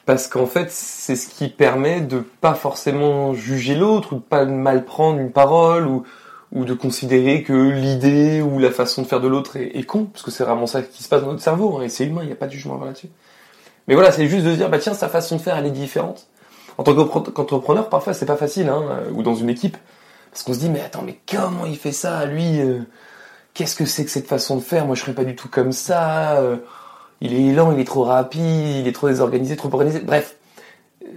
Parce 0.06 0.28
qu'en 0.28 0.46
fait, 0.46 0.70
c'est 0.70 1.16
ce 1.16 1.28
qui 1.28 1.48
permet 1.48 2.00
de 2.00 2.20
pas 2.20 2.54
forcément 2.54 3.34
juger 3.34 3.74
l'autre, 3.74 4.12
ou 4.12 4.16
de 4.16 4.20
pas 4.20 4.44
mal 4.44 4.84
prendre 4.84 5.18
une 5.18 5.32
parole, 5.32 5.86
ou, 5.86 6.04
de 6.52 6.72
considérer 6.72 7.42
que 7.42 7.52
l'idée 7.52 8.40
ou 8.40 8.58
la 8.58 8.70
façon 8.70 9.02
de 9.02 9.06
faire 9.06 9.20
de 9.20 9.28
l'autre 9.28 9.56
est, 9.56 9.76
est 9.76 9.82
con, 9.82 10.04
parce 10.04 10.22
que 10.22 10.30
c'est 10.30 10.44
vraiment 10.44 10.66
ça 10.66 10.80
qui 10.80 11.02
se 11.02 11.08
passe 11.08 11.20
dans 11.22 11.32
notre 11.32 11.42
cerveau, 11.42 11.76
hein, 11.76 11.82
et 11.82 11.88
c'est 11.90 12.06
humain, 12.06 12.22
il 12.22 12.28
n'y 12.28 12.32
a 12.32 12.36
pas 12.36 12.46
de 12.46 12.52
jugement 12.52 12.82
là-dessus. 12.82 13.08
Mais 13.88 13.94
voilà, 13.94 14.10
c'est 14.10 14.26
juste 14.26 14.46
de 14.46 14.52
se 14.52 14.56
dire, 14.56 14.70
bah 14.70 14.78
tiens, 14.78 14.94
sa 14.94 15.08
façon 15.08 15.36
de 15.36 15.42
faire, 15.42 15.58
elle 15.58 15.66
est 15.66 15.70
différente. 15.70 16.28
En 16.78 16.82
tant 16.82 16.94
qu'entrepreneur, 16.94 17.88
parfois, 17.88 18.14
c'est 18.14 18.26
pas 18.26 18.36
facile, 18.36 18.68
hein, 18.68 19.02
ou 19.12 19.22
dans 19.22 19.34
une 19.34 19.50
équipe, 19.50 19.76
parce 20.30 20.44
qu'on 20.44 20.54
se 20.54 20.60
dit, 20.60 20.70
mais 20.70 20.80
attends, 20.80 21.02
mais 21.02 21.18
comment 21.30 21.66
il 21.66 21.76
fait 21.76 21.92
ça, 21.92 22.24
lui 22.26 22.60
euh, 22.60 22.80
Qu'est-ce 23.54 23.74
que 23.74 23.86
c'est 23.86 24.04
que 24.04 24.10
cette 24.10 24.26
façon 24.26 24.56
de 24.56 24.60
faire? 24.60 24.84
Moi, 24.84 24.94
je 24.94 25.00
serais 25.00 25.14
pas 25.14 25.24
du 25.24 25.34
tout 25.34 25.48
comme 25.48 25.72
ça. 25.72 26.36
Il 27.20 27.34
est 27.34 27.52
lent, 27.52 27.72
il 27.72 27.80
est 27.80 27.84
trop 27.84 28.04
rapide, 28.04 28.42
il 28.42 28.86
est 28.86 28.92
trop 28.92 29.08
désorganisé, 29.08 29.56
trop 29.56 29.70
organisé. 29.72 30.00
Bref, 30.00 30.36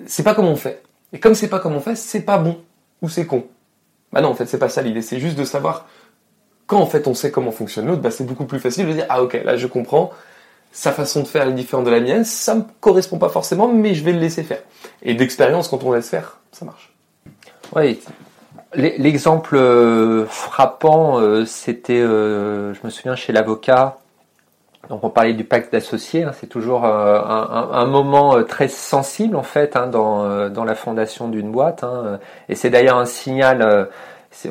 c'est 0.05 0.23
pas 0.23 0.33
comme 0.33 0.47
on 0.47 0.55
fait. 0.55 0.81
Et 1.13 1.19
comme 1.19 1.35
c'est 1.35 1.49
pas 1.49 1.59
comme 1.59 1.75
on 1.75 1.81
fait, 1.81 1.95
c'est 1.95 2.21
pas 2.21 2.37
bon 2.37 2.57
ou 3.01 3.09
c'est 3.09 3.25
con. 3.25 3.45
Bah 4.11 4.21
non, 4.21 4.29
en 4.29 4.35
fait, 4.35 4.45
c'est 4.45 4.59
pas 4.59 4.69
ça 4.69 4.81
l'idée. 4.81 5.01
C'est 5.01 5.19
juste 5.19 5.37
de 5.37 5.43
savoir 5.43 5.85
quand 6.69 6.79
en 6.79 6.85
fait 6.85 7.07
on 7.07 7.15
sait 7.15 7.31
comment 7.31 7.51
fonctionne 7.51 7.87
l'autre, 7.87 8.01
bah 8.01 8.11
c'est 8.11 8.23
beaucoup 8.23 8.45
plus 8.45 8.59
facile 8.59 8.87
de 8.87 8.93
dire 8.93 9.05
ah 9.09 9.23
ok, 9.23 9.41
là 9.43 9.57
je 9.57 9.67
comprends. 9.67 10.11
Sa 10.71 10.91
façon 10.91 11.23
de 11.23 11.27
faire 11.27 11.47
est 11.47 11.53
différente 11.53 11.85
de 11.85 11.89
la 11.89 11.99
mienne, 11.99 12.23
ça 12.23 12.53
me 12.53 12.61
correspond 12.79 13.17
pas 13.17 13.29
forcément, 13.29 13.67
mais 13.67 13.95
je 13.95 14.03
vais 14.03 14.13
le 14.13 14.19
laisser 14.19 14.43
faire. 14.43 14.61
Et 15.01 15.15
d'expérience, 15.15 15.67
quand 15.67 15.83
on 15.83 15.91
laisse 15.91 16.09
faire, 16.09 16.37
ça 16.51 16.65
marche. 16.65 16.93
Oui. 17.75 17.99
L'exemple 18.75 19.55
euh, 19.55 20.27
frappant, 20.27 21.19
euh, 21.19 21.43
c'était, 21.45 21.93
euh, 21.93 22.75
je 22.75 22.79
me 22.83 22.91
souviens, 22.91 23.15
chez 23.15 23.33
l'avocat. 23.33 23.97
Donc 24.89 25.03
on 25.03 25.09
parlait 25.09 25.33
du 25.33 25.43
pacte 25.43 25.71
d'associés. 25.71 26.23
hein, 26.23 26.31
c'est 26.33 26.47
toujours 26.47 26.85
euh, 26.85 27.19
un, 27.19 27.47
un- 27.51 27.69
un 27.73 27.85
moment 27.85 28.37
euh, 28.37 28.43
très 28.43 28.67
sensible 28.69 29.35
en 29.35 29.43
fait 29.43 29.75
hein, 29.75 29.87
dans, 29.87 30.23
euh, 30.25 30.49
dans 30.49 30.63
la 30.63 30.73
fondation 30.75 31.27
d'une 31.27 31.51
boîte. 31.51 31.83
hein. 31.83 32.19
et 32.47 32.55
c'est 32.55 32.69
d'ailleurs 32.69 32.97
un 32.97 33.05
signal. 33.05 33.61
euh, 33.61 33.85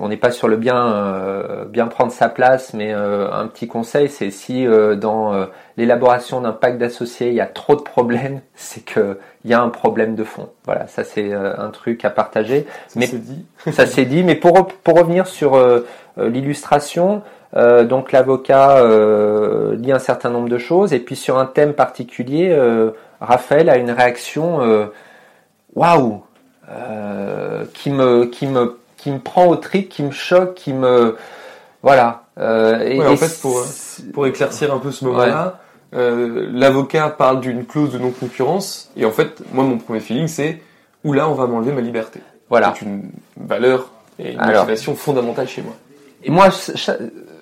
on 0.00 0.08
n'est 0.08 0.16
pas 0.16 0.32
sur 0.32 0.49
le 0.49 0.56
bien 0.56 0.76
euh, 0.92 1.64
bien 1.64 1.87
prendre 1.87 2.11
sa 2.11 2.28
place, 2.28 2.75
mais 2.75 2.92
euh, 2.92 3.30
un 3.32 3.47
petit 3.47 3.68
conseil, 3.68 4.08
c'est 4.08 4.30
si 4.32 4.66
euh, 4.66 4.97
dans 4.97 5.32
euh, 5.32 5.47
l'élaboration 5.76 6.40
d'un 6.40 6.50
pacte 6.52 6.78
d'associés 6.78 7.28
il 7.28 7.35
y 7.35 7.40
a 7.40 7.47
trop 7.47 7.76
de 7.76 7.82
problèmes, 7.82 8.40
c'est 8.56 8.85
que 8.85 9.18
il 9.44 9.50
y 9.52 9.54
a 9.54 9.62
un 9.62 9.68
problème 9.70 10.16
de 10.16 10.25
fond. 10.25 10.50
Voilà, 10.64 10.88
ça 10.88 11.04
c'est 11.04 11.32
euh, 11.32 11.54
un 11.56 11.70
truc 11.70 12.04
à 12.04 12.11
partager. 12.11 12.66
Ça 12.88 13.00
c'est 13.06 13.18
dit. 13.25 13.47
Ça 13.73 13.87
c'est 13.87 14.04
dit, 14.04 14.25
mais 14.25 14.35
pour, 14.35 14.66
pour 14.66 14.99
revenir 14.99 15.26
sur 15.28 15.56
l'illustration, 16.16 17.23
euh, 17.56 17.84
donc 17.84 18.12
l'avocat 18.12 18.78
euh, 18.78 19.74
lit 19.76 19.92
un 19.92 19.98
certain 19.98 20.30
nombre 20.30 20.48
de 20.48 20.58
choses, 20.58 20.92
et 20.92 20.98
puis 20.98 21.16
sur 21.16 21.38
un 21.38 21.46
thème 21.46 21.72
particulier, 21.72 22.50
euh, 22.50 22.90
Raphaël 23.20 23.68
a 23.70 23.76
une 23.78 23.90
réaction 23.90 24.60
waouh, 25.74 26.22
euh, 26.70 27.64
qui 27.74 27.90
me 27.90 28.26
qui 28.26 28.46
me 28.46 28.78
qui 28.96 29.10
me 29.10 29.18
prend 29.18 29.46
au 29.46 29.56
trip, 29.56 29.88
qui 29.88 30.02
me 30.02 30.10
choque, 30.10 30.54
qui 30.54 30.72
me 30.72 31.16
voilà. 31.82 32.24
Et, 32.38 32.40
Ouais, 32.98 33.06
en 33.06 33.12
et 33.12 33.16
fait, 33.16 33.40
pour, 33.40 33.64
Pour 34.12 34.26
éclaircir 34.26 34.72
un 34.72 34.78
peu 34.78 34.92
ce 34.92 35.04
moment-là, 35.06 35.58
l'avocat 35.92 37.08
parle 37.08 37.40
d'une 37.40 37.64
clause 37.64 37.92
de 37.92 37.98
non-concurrence, 37.98 38.90
et 38.96 39.04
en 39.04 39.10
fait, 39.10 39.40
moi, 39.52 39.64
mon 39.64 39.78
premier 39.78 40.00
feeling, 40.00 40.28
c'est 40.28 40.60
où 41.04 41.12
là, 41.12 41.28
on 41.28 41.34
va 41.34 41.46
m'enlever 41.46 41.72
ma 41.72 41.80
liberté. 41.80 42.20
voilà. 42.50 42.74
C'est 42.76 42.84
une 42.84 43.10
valeur 43.36 43.88
et 44.18 44.32
une 44.32 44.38
Alors. 44.40 44.62
motivation 44.64 44.94
fondamentale 44.94 45.48
chez 45.48 45.62
moi. 45.62 45.72
Et 46.24 46.30
moi, 46.30 46.48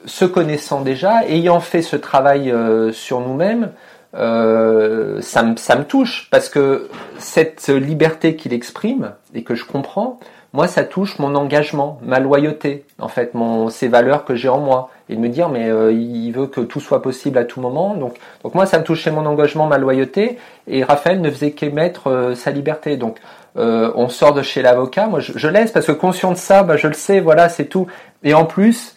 ce 0.07 0.25
connaissant 0.25 0.81
déjà, 0.81 1.25
ayant 1.29 1.61
fait 1.61 1.83
ce 1.83 1.97
travail 1.97 2.51
euh, 2.51 2.93
sur 2.93 3.21
nous-mêmes, 3.21 3.73
euh, 4.15 5.21
ça, 5.21 5.43
me, 5.43 5.57
ça 5.57 5.77
me 5.77 5.85
touche 5.85 6.29
parce 6.31 6.49
que 6.49 6.89
cette 7.19 7.69
liberté 7.69 8.37
qu'il 8.37 8.55
exprime 8.55 9.13
et 9.35 9.43
que 9.43 9.55
je 9.55 9.65
comprends, 9.65 10.19
moi, 10.57 10.69
ça 10.69 10.85
touche 10.85 11.19
mon 11.19 11.35
engagement, 11.35 11.99
ma 12.03 12.19
loyauté, 12.19 12.87
en 12.99 13.09
fait, 13.09 13.35
mon, 13.35 13.69
ces 13.69 13.89
valeurs 13.89 14.25
que 14.25 14.35
j'ai 14.35 14.49
en 14.49 14.59
moi. 14.59 14.89
Et 15.11 15.15
de 15.15 15.21
me 15.21 15.29
dire, 15.29 15.51
mais 15.51 15.69
euh, 15.69 15.93
il 15.93 16.33
veut 16.33 16.47
que 16.47 16.63
tout 16.63 16.81
soit 16.81 17.03
possible 17.03 17.37
à 17.37 17.45
tout 17.45 17.61
moment. 17.61 17.95
Donc, 17.95 18.17
donc 18.43 18.55
moi, 18.55 18.65
ça 18.65 18.79
me 18.79 18.83
touchait 18.83 19.11
mon 19.11 19.27
engagement, 19.27 19.67
ma 19.67 19.77
loyauté. 19.77 20.39
Et 20.67 20.83
Raphaël 20.83 21.21
ne 21.21 21.31
faisait 21.31 21.51
qu'émettre 21.51 22.09
euh, 22.09 22.35
sa 22.35 22.53
liberté. 22.53 22.97
Donc, 22.97 23.19
euh, 23.59 23.93
on 23.97 24.09
sort 24.09 24.33
de 24.33 24.41
chez 24.41 24.63
l'avocat. 24.63 25.09
Moi, 25.09 25.21
je, 25.21 25.33
je 25.37 25.47
laisse 25.47 25.73
parce 25.73 25.87
que 25.87 25.93
conscient 25.93 26.33
de 26.33 26.39
ça, 26.39 26.63
bah, 26.63 26.79
je 26.79 26.89
le 26.89 26.95
sais, 26.95 27.21
voilà, 27.21 27.51
c'est 27.51 27.67
tout. 27.67 27.87
Et 28.25 28.33
en 28.33 28.47
plus, 28.47 28.96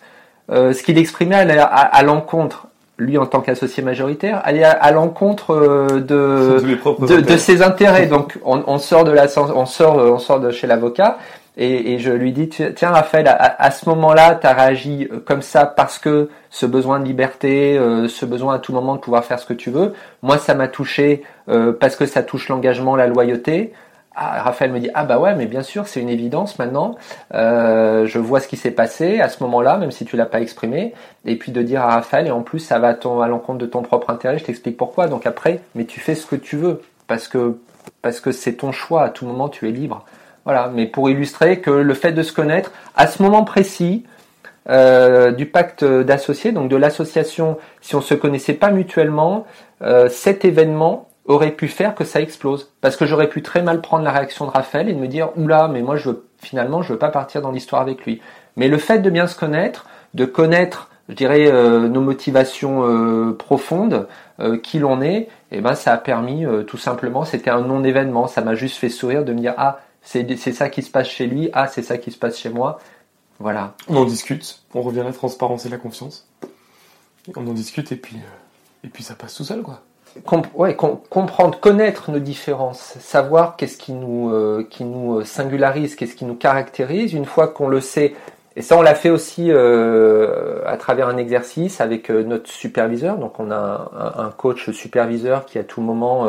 euh, 0.51 0.73
ce 0.73 0.83
qu'il 0.83 0.97
exprimait 0.97 1.35
allait 1.35 1.57
à, 1.57 1.65
à, 1.65 1.81
à 1.81 2.03
l'encontre, 2.03 2.67
lui 2.97 3.17
en 3.17 3.25
tant 3.25 3.41
qu'associé 3.41 3.81
majoritaire, 3.83 4.41
allait 4.43 4.63
à, 4.63 4.71
à 4.71 4.91
l'encontre 4.91 5.51
euh, 5.51 5.99
de, 6.01 6.59
de, 7.21 7.37
ses 7.37 7.61
intérêts. 7.61 8.07
Donc 8.07 8.37
on, 8.43 8.63
on 8.67 8.77
sort 8.77 9.03
de 9.03 9.11
la, 9.11 9.27
on 9.37 9.65
sort, 9.65 9.95
on 9.97 10.19
sort 10.19 10.39
de 10.39 10.51
chez 10.51 10.67
l'avocat 10.67 11.17
et, 11.57 11.93
et 11.93 11.99
je 11.99 12.11
lui 12.11 12.31
dis 12.31 12.47
tiens 12.49 12.91
Raphaël, 12.91 13.27
à, 13.27 13.61
à 13.61 13.71
ce 13.71 13.87
moment-là, 13.89 14.35
tu 14.35 14.47
as 14.47 14.53
réagi 14.53 15.07
euh, 15.11 15.19
comme 15.25 15.41
ça 15.41 15.65
parce 15.65 15.99
que 15.99 16.29
ce 16.49 16.65
besoin 16.65 16.99
de 16.99 17.05
liberté, 17.05 17.77
euh, 17.77 18.07
ce 18.07 18.25
besoin 18.25 18.55
à 18.55 18.59
tout 18.59 18.73
moment 18.73 18.95
de 18.95 19.01
pouvoir 19.01 19.23
faire 19.25 19.39
ce 19.39 19.45
que 19.45 19.53
tu 19.53 19.69
veux. 19.69 19.93
Moi, 20.21 20.37
ça 20.37 20.53
m'a 20.53 20.67
touché 20.67 21.23
euh, 21.49 21.73
parce 21.77 21.95
que 21.95 22.05
ça 22.05 22.23
touche 22.23 22.49
l'engagement, 22.49 22.95
la 22.95 23.07
loyauté. 23.07 23.73
Ah, 24.15 24.41
Raphaël 24.43 24.71
me 24.71 24.79
dit 24.79 24.89
ah 24.95 25.05
bah 25.05 25.19
ouais 25.19 25.35
mais 25.35 25.45
bien 25.45 25.61
sûr 25.61 25.87
c'est 25.87 26.01
une 26.01 26.09
évidence 26.09 26.59
maintenant. 26.59 26.95
Euh, 27.33 28.05
je 28.05 28.19
vois 28.19 28.39
ce 28.41 28.47
qui 28.47 28.57
s'est 28.57 28.71
passé 28.71 29.21
à 29.21 29.29
ce 29.29 29.41
moment-là 29.43 29.77
même 29.77 29.91
si 29.91 30.03
tu 30.03 30.17
l'as 30.17 30.25
pas 30.25 30.41
exprimé. 30.41 30.93
Et 31.25 31.35
puis 31.37 31.51
de 31.51 31.61
dire 31.61 31.81
à 31.81 31.91
Raphaël 31.95 32.27
et 32.27 32.31
en 32.31 32.41
plus 32.41 32.59
ça 32.59 32.79
va 32.79 32.89
à, 32.89 32.93
ton- 32.95 33.21
à 33.21 33.27
l'encontre 33.27 33.59
de 33.59 33.65
ton 33.65 33.81
propre 33.81 34.09
intérêt 34.09 34.37
je 34.39 34.43
t'explique 34.43 34.77
pourquoi. 34.77 35.07
Donc 35.07 35.25
après 35.25 35.61
mais 35.75 35.85
tu 35.85 35.99
fais 35.99 36.15
ce 36.15 36.25
que 36.25 36.35
tu 36.35 36.57
veux 36.57 36.81
parce 37.07 37.27
que 37.27 37.57
parce 38.01 38.19
que 38.19 38.31
c'est 38.31 38.53
ton 38.53 38.71
choix 38.71 39.03
à 39.03 39.09
tout 39.09 39.25
moment 39.25 39.47
tu 39.47 39.67
es 39.69 39.71
libre. 39.71 40.03
Voilà 40.43 40.69
mais 40.73 40.85
pour 40.87 41.09
illustrer 41.09 41.59
que 41.59 41.69
le 41.71 41.93
fait 41.93 42.11
de 42.11 42.23
se 42.23 42.33
connaître 42.33 42.71
à 42.95 43.07
ce 43.07 43.21
moment 43.21 43.43
précis 43.43 44.05
euh, 44.69 45.31
du 45.31 45.45
pacte 45.47 45.83
d'associés, 45.83 46.51
donc 46.51 46.69
de 46.69 46.75
l'association, 46.75 47.57
si 47.81 47.95
on 47.95 48.01
se 48.01 48.13
connaissait 48.13 48.53
pas 48.53 48.69
mutuellement, 48.69 49.45
euh, 49.81 50.09
cet 50.09 50.45
événement 50.45 51.08
aurait 51.29 51.51
pu 51.51 51.69
faire 51.69 51.95
que 51.95 52.03
ça 52.03 52.19
explose. 52.19 52.73
Parce 52.81 52.97
que 52.97 53.05
j'aurais 53.05 53.29
pu 53.29 53.41
très 53.41 53.61
mal 53.61 53.79
prendre 53.79 54.03
la 54.03 54.11
réaction 54.11 54.45
de 54.45 54.51
Raphaël 54.51 54.89
et 54.89 54.93
de 54.93 54.99
me 54.99 55.07
dire, 55.07 55.29
oula, 55.37 55.69
mais 55.69 55.81
moi, 55.81 55.95
je 55.95 56.09
veux, 56.09 56.25
finalement, 56.39 56.81
je 56.81 56.91
veux 56.91 56.99
pas 56.99 57.09
partir 57.09 57.41
dans 57.41 57.51
l'histoire 57.51 57.81
avec 57.81 58.05
lui. 58.05 58.19
Mais 58.57 58.67
le 58.67 58.77
fait 58.77 58.99
de 58.99 59.09
bien 59.09 59.27
se 59.27 59.37
connaître, 59.37 59.87
de 60.13 60.25
connaître, 60.25 60.89
je 61.07 61.13
dirais, 61.13 61.47
euh, 61.47 61.87
nos 61.87 62.01
motivations 62.01 62.83
euh, 62.83 63.31
profondes, 63.31 64.07
euh, 64.39 64.57
qui 64.57 64.79
l'on 64.79 65.01
est, 65.01 65.27
eh 65.51 65.59
ben, 65.59 65.75
ça 65.75 65.93
a 65.93 65.97
permis, 65.97 66.45
euh, 66.45 66.63
tout 66.63 66.77
simplement, 66.77 67.25
c'était 67.25 67.49
un 67.49 67.61
non-événement. 67.61 68.27
Ça 68.27 68.41
m'a 68.41 68.55
juste 68.55 68.77
fait 68.77 68.89
sourire 68.89 69.25
de 69.25 69.33
me 69.33 69.39
dire, 69.39 69.53
ah, 69.57 69.79
c'est 70.01 70.53
ça 70.53 70.69
qui 70.69 70.81
se 70.81 70.89
passe 70.89 71.07
chez 71.07 71.27
lui, 71.27 71.49
ah, 71.53 71.67
c'est 71.67 71.83
ça 71.83 71.97
qui 71.97 72.11
se 72.11 72.17
passe 72.17 72.37
chez 72.37 72.49
moi. 72.49 72.79
Voilà. 73.39 73.75
On 73.87 73.97
en 73.97 74.05
discute, 74.05 74.61
on 74.73 74.81
revient 74.81 75.01
à 75.01 75.03
la 75.03 75.13
transparence 75.13 75.65
et 75.65 75.69
la 75.69 75.77
confiance. 75.77 76.27
On 77.35 77.45
en 77.47 77.53
discute 77.53 77.91
et 77.91 77.95
puis, 77.95 78.15
euh, 78.15 78.85
et 78.85 78.89
puis 78.89 79.03
ça 79.03 79.13
passe 79.15 79.35
tout 79.35 79.43
seul, 79.43 79.61
quoi. 79.61 79.81
Comprendre, 80.25 81.59
connaître 81.59 82.11
nos 82.11 82.19
différences, 82.19 82.95
savoir 82.99 83.55
qu'est-ce 83.55 83.77
qui 83.77 83.93
nous, 83.93 84.31
euh, 84.33 84.65
qui 84.69 84.83
nous 84.83 85.19
euh, 85.19 85.23
singularise, 85.23 85.95
qu'est-ce 85.95 86.15
qui 86.15 86.25
nous 86.25 86.35
caractérise. 86.35 87.13
Une 87.13 87.25
fois 87.25 87.47
qu'on 87.47 87.67
le 87.67 87.79
sait, 87.79 88.15
et 88.55 88.61
ça 88.61 88.77
on 88.77 88.81
l'a 88.81 88.95
fait 88.95 89.11
aussi 89.11 89.51
euh, 89.51 90.61
à 90.65 90.77
travers 90.77 91.07
un 91.07 91.17
exercice 91.17 91.79
avec 91.79 92.09
notre 92.09 92.49
superviseur. 92.49 93.17
Donc 93.17 93.39
on 93.39 93.51
a 93.51 93.91
un 94.17 94.31
coach 94.31 94.71
superviseur 94.71 95.45
qui 95.45 95.59
à 95.59 95.63
tout 95.63 95.81
moment, 95.81 96.27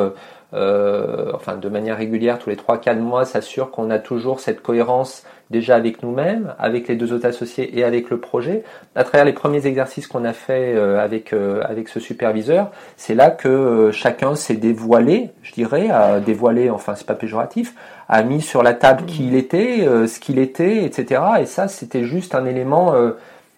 euh, 0.55 1.33
enfin 1.35 1.57
de 1.57 1.69
manière 1.69 1.97
régulière, 1.97 2.39
tous 2.39 2.51
les 2.51 2.57
3-4 2.57 2.99
mois, 2.99 3.25
s'assure 3.25 3.71
qu'on 3.71 3.91
a 3.91 3.99
toujours 3.99 4.41
cette 4.41 4.63
cohérence 4.63 5.25
déjà 5.51 5.75
avec 5.75 6.03
nous-mêmes, 6.03 6.55
avec 6.59 6.87
les 6.87 6.95
deux 6.95 7.13
autres 7.13 7.27
associés 7.27 7.77
et 7.79 7.85
avec 7.85 8.09
le 8.09 8.19
projet. 8.19 8.63
À 8.95 9.03
travers 9.03 9.25
les 9.25 9.33
premiers 9.33 9.67
exercices 9.67 10.07
qu'on 10.07 10.25
a 10.25 10.33
fait 10.33 10.75
euh, 10.77 11.03
avec 11.03 11.33
euh, 11.33 11.63
avec 11.65 11.89
ce 11.89 11.99
superviseur, 11.99 12.71
c'est 12.97 13.15
là 13.15 13.31
que 13.31 13.49
euh, 13.49 13.93
chacun 13.93 14.37
s'est 14.37 14.55
dévoilé, 14.55 15.31
je 15.43 15.53
dirais, 15.53 15.91
a 15.91 16.21
dévoilé, 16.21 16.71
enfin 16.71 16.95
c'est 16.95 17.07
pas 17.07 17.15
péjoratif, 17.15 17.75
a 18.11 18.25
mis 18.25 18.43
sur 18.43 18.65
la 18.65 18.75
table 18.75 19.05
qui 19.07 19.29
il 19.29 19.37
était, 19.37 19.87
euh, 19.87 20.09
ce 20.09 20.19
qu'il 20.19 20.41
était, 20.41 20.85
etc. 20.85 21.23
Et 21.41 21.47
ça, 21.47 21.69
c'était 21.69 22.03
juste 22.03 22.35
un 22.35 22.45
élément, 22.45 22.93
euh, 22.93 23.13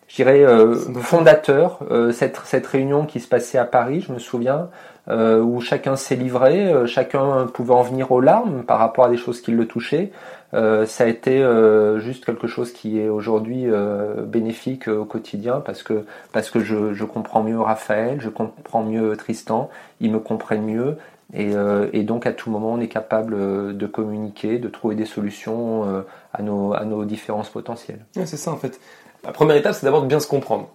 je 0.09 0.17
dirais, 0.17 0.45
euh, 0.45 0.77
fondateur. 1.01 1.79
Euh, 1.91 2.13
cette 2.13 2.39
cette 2.45 2.67
réunion 2.67 3.07
qui 3.07 3.19
se 3.19 3.27
passait 3.27 3.57
à 3.57 3.65
Paris, 3.65 4.05
je 4.07 4.13
me 4.13 4.19
souviens, 4.19 4.69
où 5.09 5.61
chacun 5.61 5.97
s'est 5.97 6.15
livré, 6.15 6.73
euh, 6.73 6.87
chacun 6.87 7.47
pouvait 7.53 7.75
en 7.75 7.83
venir 7.83 8.13
aux 8.13 8.21
larmes 8.21 8.63
par 8.63 8.79
rapport 8.79 9.07
à 9.07 9.09
des 9.09 9.17
choses 9.17 9.41
qui 9.41 9.51
le 9.51 9.67
touchaient. 9.67 10.13
Euh, 10.55 10.85
ça 10.87 11.05
a 11.05 11.07
été 11.07 11.43
euh, 11.43 11.99
juste 11.99 12.25
quelque 12.25 12.47
chose 12.47 12.73
qui 12.73 13.01
est 13.01 13.09
aujourd'hui 13.09 13.65
euh, 13.67 14.23
bénéfique 14.23 14.87
euh, 14.87 14.99
au 14.99 15.05
quotidien 15.07 15.61
parce 15.61 15.83
que 15.83 16.05
parce 16.31 16.51
que 16.51 16.61
je, 16.61 16.93
je 16.93 17.05
comprends 17.05 17.43
mieux 17.43 17.59
Raphaël, 17.59 18.21
je 18.21 18.29
comprends 18.29 18.83
mieux 18.83 19.17
Tristan, 19.17 19.71
ils 20.01 20.13
me 20.13 20.19
comprennent 20.19 20.67
mieux 20.67 20.99
et, 21.33 21.55
euh, 21.55 21.89
et 21.95 22.03
donc 22.03 22.27
à 22.27 22.33
tout 22.33 22.51
moment 22.51 22.73
on 22.75 22.81
est 22.81 22.89
capable 22.89 23.35
euh, 23.35 23.73
de 23.73 23.87
communiquer, 23.87 24.59
de 24.59 24.69
trouver 24.69 24.95
des 24.95 25.07
solutions 25.07 25.89
euh, 25.89 26.03
à 26.35 26.43
nos 26.43 26.75
à 26.75 26.85
nos 26.85 27.07
différences 27.07 27.49
potentielles. 27.49 28.05
Ouais, 28.15 28.27
c'est 28.27 28.37
ça 28.37 28.53
en 28.53 28.59
fait. 28.59 28.79
La 29.25 29.33
première 29.33 29.57
étape, 29.57 29.75
c'est 29.75 29.87
d'abord 29.87 30.03
de 30.03 30.09
bien 30.09 30.21
se 30.21 30.29
comprendre 30.29 30.69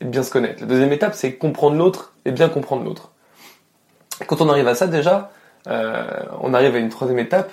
et 0.00 0.04
de 0.04 0.10
bien 0.10 0.22
se 0.22 0.30
connaître. 0.30 0.60
La 0.60 0.68
deuxième 0.68 0.92
étape, 0.92 1.14
c'est 1.14 1.34
comprendre 1.34 1.76
l'autre 1.76 2.14
et 2.24 2.30
bien 2.30 2.48
comprendre 2.48 2.84
l'autre. 2.84 3.10
Quand 4.26 4.40
on 4.40 4.48
arrive 4.48 4.68
à 4.68 4.74
ça, 4.74 4.86
déjà, 4.86 5.30
euh, 5.68 6.04
on 6.40 6.54
arrive 6.54 6.74
à 6.74 6.78
une 6.78 6.88
troisième 6.88 7.18
étape 7.18 7.50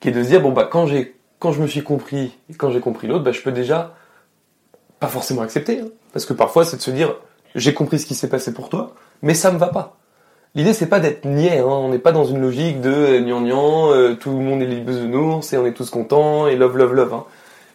qui 0.00 0.08
est 0.08 0.12
de 0.12 0.22
se 0.22 0.28
dire 0.28 0.40
bon 0.40 0.52
bah 0.52 0.68
quand 0.70 0.86
j'ai 0.86 1.16
quand 1.38 1.52
je 1.52 1.60
me 1.60 1.66
suis 1.66 1.82
compris 1.82 2.36
et 2.50 2.54
quand 2.54 2.70
j'ai 2.70 2.80
compris 2.80 3.06
l'autre, 3.06 3.24
bah, 3.24 3.32
je 3.32 3.42
peux 3.42 3.52
déjà 3.52 3.94
pas 5.00 5.08
forcément 5.08 5.42
accepter, 5.42 5.80
hein. 5.80 5.88
parce 6.12 6.24
que 6.24 6.32
parfois 6.32 6.64
c'est 6.64 6.76
de 6.76 6.82
se 6.82 6.90
dire 6.90 7.14
j'ai 7.54 7.74
compris 7.74 7.98
ce 7.98 8.06
qui 8.06 8.14
s'est 8.14 8.28
passé 8.28 8.52
pour 8.52 8.68
toi, 8.68 8.94
mais 9.22 9.34
ça 9.34 9.52
me 9.52 9.58
va 9.58 9.68
pas. 9.68 9.96
L'idée 10.54 10.72
c'est 10.72 10.86
pas 10.86 11.00
d'être 11.00 11.26
niais, 11.26 11.58
hein. 11.58 11.66
on 11.66 11.90
n'est 11.90 11.98
pas 11.98 12.12
dans 12.12 12.24
une 12.24 12.40
logique 12.40 12.80
de 12.80 12.90
euh, 12.90 13.20
gnan 13.20 13.42
gnan, 13.42 13.92
euh, 13.92 14.14
tout 14.14 14.30
le 14.30 14.38
monde 14.38 14.62
est 14.62 14.66
les 14.66 14.80
bisounours 14.80 15.52
et 15.52 15.58
on 15.58 15.66
est 15.66 15.72
tous 15.72 15.90
contents 15.90 16.46
et 16.46 16.56
love 16.56 16.76
love 16.78 16.94
love. 16.94 17.14
Hein. 17.14 17.24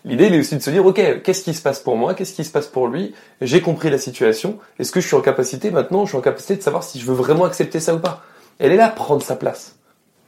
L'idée 0.04 0.28
il 0.28 0.34
est 0.34 0.40
aussi 0.40 0.56
de 0.56 0.62
se 0.62 0.70
dire 0.72 0.86
ok 0.86 1.22
qu'est-ce 1.24 1.44
qui 1.44 1.54
se 1.54 1.62
passe 1.62 1.80
pour 1.80 1.96
moi, 1.96 2.14
qu'est-ce 2.14 2.34
qui 2.34 2.44
se 2.44 2.52
passe 2.52 2.68
pour 2.68 2.88
lui, 2.88 3.14
j'ai 3.40 3.62
compris 3.62 3.90
la 3.90 4.00
situation, 4.00 4.58
est-ce 4.80 4.92
que 4.92 5.00
je 5.00 5.08
suis 5.08 5.16
en 5.16 5.22
capacité 5.22 5.70
maintenant, 5.70 6.06
je 6.06 6.10
suis 6.10 6.18
en 6.18 6.22
capacité 6.22 6.56
de 6.56 6.62
savoir 6.62 6.84
si 6.84 7.00
je 7.00 7.06
veux 7.06 7.14
vraiment 7.14 7.46
accepter 7.46 7.80
ça 7.80 7.94
ou 7.94 8.00
pas? 8.00 8.24
Elle 8.60 8.72
est 8.72 8.78
là 8.78 8.90
prendre 8.90 9.22
sa 9.22 9.36
place. 9.36 9.76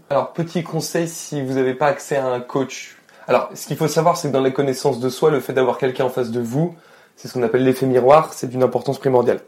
Alors 0.09 0.33
petit 0.33 0.63
conseil 0.63 1.07
si 1.07 1.41
vous 1.41 1.53
n'avez 1.53 1.73
pas 1.73 1.87
accès 1.87 2.17
à 2.17 2.27
un 2.27 2.39
coach. 2.39 2.97
Alors 3.27 3.49
ce 3.55 3.65
qu'il 3.65 3.77
faut 3.77 3.87
savoir 3.87 4.17
c'est 4.17 4.27
que 4.27 4.33
dans 4.33 4.43
les 4.43 4.53
connaissances 4.53 4.99
de 4.99 5.09
soi, 5.09 5.31
le 5.31 5.39
fait 5.39 5.53
d'avoir 5.53 5.77
quelqu'un 5.79 6.05
en 6.05 6.09
face 6.09 6.29
de 6.29 6.39
vous, 6.39 6.75
c'est 7.15 7.27
ce 7.27 7.33
qu'on 7.33 7.43
appelle 7.43 7.63
l'effet 7.63 7.85
miroir, 7.85 8.33
c'est 8.33 8.47
d'une 8.47 8.63
importance 8.63 8.99
primordiale. 8.99 9.39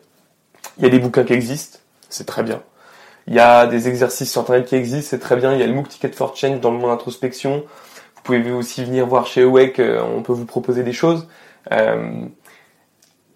Il 0.77 0.83
y 0.83 0.87
a 0.87 0.89
des 0.89 0.99
bouquins 0.99 1.23
qui 1.23 1.33
existent, 1.33 1.79
c'est 2.09 2.25
très 2.25 2.43
bien. 2.43 2.61
Il 3.27 3.33
y 3.33 3.39
a 3.39 3.65
des 3.65 3.87
exercices 3.87 4.31
sur 4.31 4.41
internet 4.41 4.67
qui 4.67 4.75
existent, 4.75 5.09
c'est 5.09 5.19
très 5.19 5.35
bien. 5.35 5.53
Il 5.53 5.59
y 5.59 5.63
a 5.63 5.67
le 5.67 5.73
MOOC 5.73 5.89
Ticket 5.89 6.11
for 6.11 6.35
Change 6.35 6.59
dans 6.59 6.71
le 6.71 6.77
monde 6.77 6.91
introspection. 6.91 7.63
Vous 8.25 8.33
pouvez 8.33 8.51
aussi 8.51 8.83
venir 8.83 9.05
voir 9.05 9.27
chez 9.27 9.43
Awake, 9.43 9.77
euh, 9.77 10.01
on 10.01 10.23
peut 10.23 10.33
vous 10.33 10.45
proposer 10.45 10.81
des 10.81 10.93
choses. 10.93 11.27
Euh, 11.71 12.23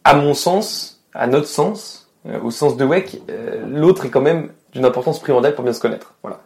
à 0.04 0.16
mon 0.16 0.34
sens, 0.34 1.04
à 1.14 1.28
notre 1.28 1.46
sens, 1.46 2.10
euh, 2.28 2.40
au 2.42 2.50
sens 2.50 2.76
de 2.76 2.88
euh, 2.90 3.66
l'autre 3.70 4.08
est 4.08 4.10
quand 4.10 4.22
même 4.22 4.50
d'une 4.74 4.86
importance 4.86 5.20
primordiale 5.20 5.54
pour 5.54 5.64
bien 5.64 5.74
se 5.74 5.80
connaître. 5.80 6.16
Voilà. 6.24 6.40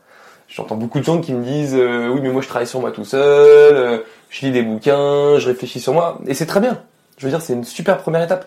J'entends 0.50 0.76
beaucoup 0.76 1.00
de 1.00 1.06
gens 1.06 1.22
qui 1.22 1.34
me 1.34 1.42
disent 1.42 1.74
euh, 1.74 2.10
oui 2.10 2.20
mais 2.22 2.32
moi 2.32 2.42
je 2.42 2.50
travaille 2.50 2.68
sur 2.68 2.82
moi 2.82 2.92
tout 2.92 3.06
seul, 3.06 3.78
euh, 3.78 4.00
je 4.30 4.46
lis 4.46 4.52
des 4.52 4.62
bouquins, 4.62 5.40
je 5.40 5.48
réfléchis 5.48 5.80
sur 5.80 5.94
moi 5.94 6.20
et 6.28 6.34
c'est 6.34 6.46
très 6.46 6.60
bien. 6.60 6.82
Je 7.18 7.26
veux 7.26 7.32
dire 7.32 7.42
c'est 7.42 7.54
une 7.54 7.64
super 7.64 8.00
première 8.00 8.24
étape. 8.24 8.46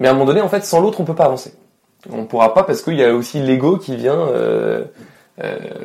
Mais 0.00 0.08
à 0.08 0.10
un 0.10 0.12
moment 0.12 0.26
donné 0.26 0.42
en 0.42 0.50
fait 0.50 0.66
sans 0.66 0.80
l'autre 0.80 1.00
on 1.00 1.04
peut 1.04 1.14
pas 1.14 1.24
avancer. 1.24 1.54
On 2.10 2.26
pourra 2.26 2.52
pas 2.52 2.62
parce 2.62 2.82
qu'il 2.82 2.96
y 2.96 3.04
a 3.04 3.14
aussi 3.14 3.40
l'ego 3.40 3.78
qui 3.78 3.96
vient 3.96 4.18
euh, 4.18 4.84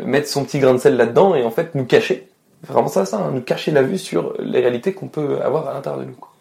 mettre 0.03 0.27
son 0.27 0.43
petit 0.43 0.59
grain 0.59 0.73
de 0.73 0.79
sel 0.79 0.97
là-dedans 0.97 1.35
et 1.35 1.45
en 1.45 1.51
fait 1.51 1.73
nous 1.73 1.85
cacher. 1.85 2.27
Vraiment 2.67 2.87
ça 2.87 3.05
ça, 3.05 3.17
hein, 3.17 3.31
nous 3.33 3.41
cacher 3.41 3.71
la 3.71 3.81
vue 3.81 3.97
sur 3.97 4.35
les 4.39 4.59
réalités 4.59 4.93
qu'on 4.93 5.07
peut 5.07 5.41
avoir 5.41 5.67
à 5.67 5.73
l'intérieur 5.73 6.01
de 6.01 6.07
nous. 6.07 6.15
quoi. 6.15 6.31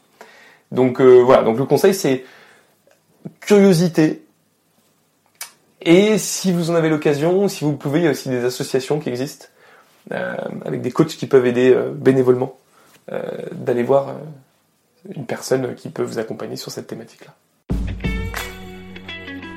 Donc 0.70 1.00
euh, 1.00 1.20
voilà, 1.20 1.42
donc 1.42 1.58
le 1.58 1.64
conseil 1.64 1.94
c'est 1.94 2.24
curiosité, 3.40 4.22
et 5.84 6.16
si 6.18 6.52
vous 6.52 6.70
en 6.70 6.76
avez 6.76 6.88
l'occasion, 6.88 7.48
si 7.48 7.64
vous 7.64 7.72
pouvez, 7.72 8.00
il 8.00 8.04
y 8.04 8.08
a 8.08 8.12
aussi 8.12 8.28
des 8.28 8.44
associations 8.44 9.00
qui 9.00 9.08
existent, 9.08 9.46
euh, 10.12 10.36
avec 10.64 10.80
des 10.80 10.92
coachs 10.92 11.08
qui 11.08 11.26
peuvent 11.26 11.46
aider 11.46 11.72
euh, 11.72 11.90
bénévolement, 11.90 12.56
euh, 13.10 13.20
d'aller 13.50 13.82
voir 13.82 14.10
euh, 14.10 14.12
une 15.16 15.26
personne 15.26 15.74
qui 15.74 15.88
peut 15.88 16.04
vous 16.04 16.20
accompagner 16.20 16.54
sur 16.54 16.70
cette 16.70 16.86
thématique-là. 16.86 17.34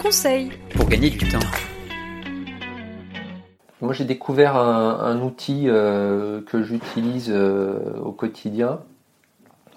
Conseil. 0.02 0.52
Pour 0.76 0.88
gagner 0.88 1.12
du 1.12 1.30
temps. 1.30 1.40
Moi, 3.82 3.94
j'ai 3.94 4.06
découvert 4.06 4.56
un, 4.56 5.00
un 5.02 5.22
outil 5.22 5.66
euh, 5.68 6.42
que 6.46 6.64
j'utilise 6.64 7.30
euh, 7.30 7.78
au 8.04 8.12
quotidien. 8.12 8.80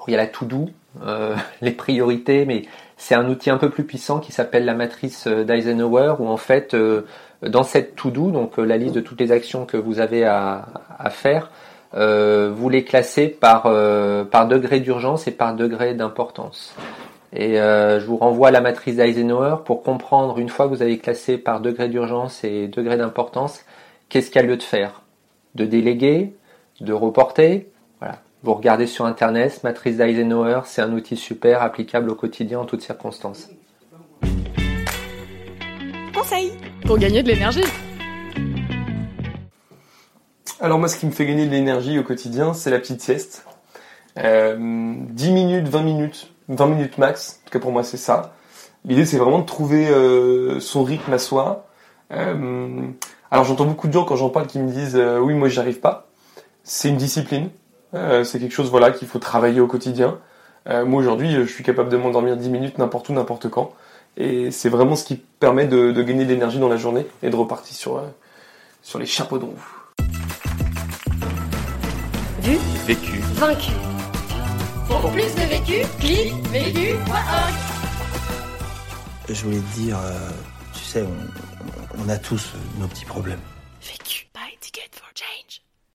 Il 0.06 0.12
y 0.12 0.14
a 0.14 0.18
la 0.18 0.26
to-do, 0.26 0.70
euh, 1.04 1.34
les 1.60 1.72
priorités, 1.72 2.44
mais 2.44 2.62
c'est 2.96 3.14
un 3.14 3.28
outil 3.28 3.50
un 3.50 3.58
peu 3.58 3.70
plus 3.70 3.84
puissant 3.84 4.20
qui 4.20 4.32
s'appelle 4.32 4.64
la 4.64 4.74
matrice 4.74 5.26
euh, 5.26 5.44
d'Eisenhower, 5.44 6.14
où 6.20 6.28
en 6.28 6.36
fait, 6.36 6.74
euh, 6.74 7.02
dans 7.42 7.64
cette 7.64 7.96
to-do, 7.96 8.30
donc 8.30 8.58
euh, 8.58 8.64
la 8.64 8.76
liste 8.76 8.94
de 8.94 9.00
toutes 9.00 9.20
les 9.20 9.32
actions 9.32 9.66
que 9.66 9.76
vous 9.76 9.98
avez 9.98 10.24
à, 10.24 10.66
à 10.98 11.10
faire, 11.10 11.50
vous 11.92 12.68
les 12.68 12.84
classez 12.84 13.28
par, 13.28 13.62
par 14.30 14.46
degré 14.46 14.78
d'urgence 14.78 15.26
et 15.26 15.30
par 15.30 15.54
degré 15.54 15.94
d'importance. 15.94 16.74
Et 17.32 17.60
euh, 17.60 18.00
je 18.00 18.06
vous 18.06 18.16
renvoie 18.16 18.48
à 18.48 18.50
la 18.50 18.60
matrice 18.60 18.96
d'Eisenhower 18.96 19.56
pour 19.64 19.82
comprendre, 19.82 20.38
une 20.38 20.48
fois 20.48 20.66
que 20.66 20.70
vous 20.70 20.82
avez 20.82 20.98
classé 20.98 21.36
par 21.36 21.60
degré 21.60 21.88
d'urgence 21.88 22.42
et 22.42 22.68
degré 22.68 22.96
d'importance, 22.96 23.64
qu'est-ce 24.08 24.30
qu'il 24.30 24.40
y 24.40 24.44
a 24.44 24.46
lieu 24.46 24.56
de 24.56 24.62
faire? 24.62 25.02
De 25.54 25.64
déléguer? 25.64 26.34
De 26.80 26.92
reporter? 26.92 27.70
Voilà. 28.00 28.22
Vous 28.42 28.54
regardez 28.54 28.86
sur 28.86 29.04
Internet, 29.04 29.62
matrice 29.64 29.96
d'Eisenhower, 29.96 30.60
c'est 30.64 30.80
un 30.80 30.92
outil 30.92 31.16
super 31.16 31.62
applicable 31.62 32.10
au 32.10 32.14
quotidien 32.14 32.60
en 32.60 32.64
toutes 32.64 32.82
circonstances. 32.82 33.48
Conseil. 36.14 36.52
Pour 36.86 36.98
gagner 36.98 37.22
de 37.22 37.28
l'énergie. 37.28 37.64
Alors 40.60 40.78
moi, 40.78 40.88
ce 40.88 40.98
qui 40.98 41.06
me 41.06 41.12
fait 41.12 41.26
gagner 41.26 41.46
de 41.46 41.50
l'énergie 41.50 41.98
au 41.98 42.02
quotidien, 42.02 42.54
c'est 42.54 42.70
la 42.70 42.78
petite 42.78 43.00
sieste. 43.00 43.44
Euh, 44.18 44.56
10 44.58 45.30
minutes, 45.32 45.68
20 45.68 45.82
minutes, 45.82 46.32
20 46.48 46.66
minutes 46.66 46.98
max, 46.98 47.40
en 47.42 47.44
tout 47.46 47.52
cas 47.52 47.58
pour 47.60 47.70
moi 47.70 47.84
c'est 47.84 47.96
ça. 47.96 48.34
L'idée 48.84 49.04
c'est 49.04 49.18
vraiment 49.18 49.38
de 49.38 49.44
trouver 49.44 49.88
euh, 49.88 50.58
son 50.58 50.82
rythme 50.82 51.12
à 51.12 51.18
soi. 51.18 51.68
Euh, 52.10 52.88
Alors 53.30 53.44
j'entends 53.44 53.64
beaucoup 53.66 53.88
de 53.88 53.92
gens 53.92 54.04
quand 54.04 54.16
j'en 54.16 54.30
parle 54.30 54.46
qui 54.46 54.58
me 54.58 54.70
disent 54.70 54.96
euh, 54.96 55.18
oui 55.18 55.34
moi 55.34 55.48
j'y 55.48 55.58
arrive 55.58 55.80
pas. 55.80 56.06
C'est 56.64 56.88
une 56.88 56.96
discipline, 56.96 57.50
euh, 57.94 58.24
c'est 58.24 58.38
quelque 58.38 58.54
chose 58.54 58.70
voilà 58.70 58.90
qu'il 58.90 59.08
faut 59.08 59.18
travailler 59.18 59.60
au 59.60 59.66
quotidien. 59.66 60.18
Euh, 60.68 60.84
moi 60.84 61.00
aujourd'hui 61.00 61.32
je 61.32 61.42
suis 61.44 61.64
capable 61.64 61.88
de 61.90 61.96
m'endormir 61.96 62.36
10 62.36 62.48
minutes 62.50 62.78
n'importe 62.78 63.08
où 63.08 63.12
n'importe 63.12 63.48
quand 63.48 63.72
et 64.16 64.50
c'est 64.50 64.68
vraiment 64.68 64.96
ce 64.96 65.04
qui 65.04 65.16
permet 65.16 65.66
de, 65.66 65.92
de 65.92 66.02
gagner 66.02 66.24
de 66.24 66.30
l'énergie 66.30 66.58
dans 66.58 66.68
la 66.68 66.76
journée 66.76 67.06
et 67.22 67.30
de 67.30 67.36
repartir 67.36 67.74
sur 67.76 67.98
euh, 67.98 68.02
sur 68.82 68.98
les 68.98 69.06
chapeaux 69.06 69.38
d'ombre. 69.38 69.62
Vu, 72.42 72.56
Vécu. 72.86 73.18
vaincu. 73.34 73.72
Pour 74.88 75.10
plus 75.10 75.34
de 75.34 75.40
vécu, 75.48 75.86
clique 76.00 76.32
vécu.org. 76.50 77.54
Je 79.28 79.44
voulais 79.44 79.58
te 79.58 79.78
dire, 79.78 79.98
euh, 79.98 80.30
tu 80.72 80.80
sais, 80.80 81.02
on, 81.02 81.47
on 81.98 82.08
a 82.08 82.18
tous 82.18 82.52
nos 82.78 82.88
petits 82.88 83.04
problèmes. 83.04 83.40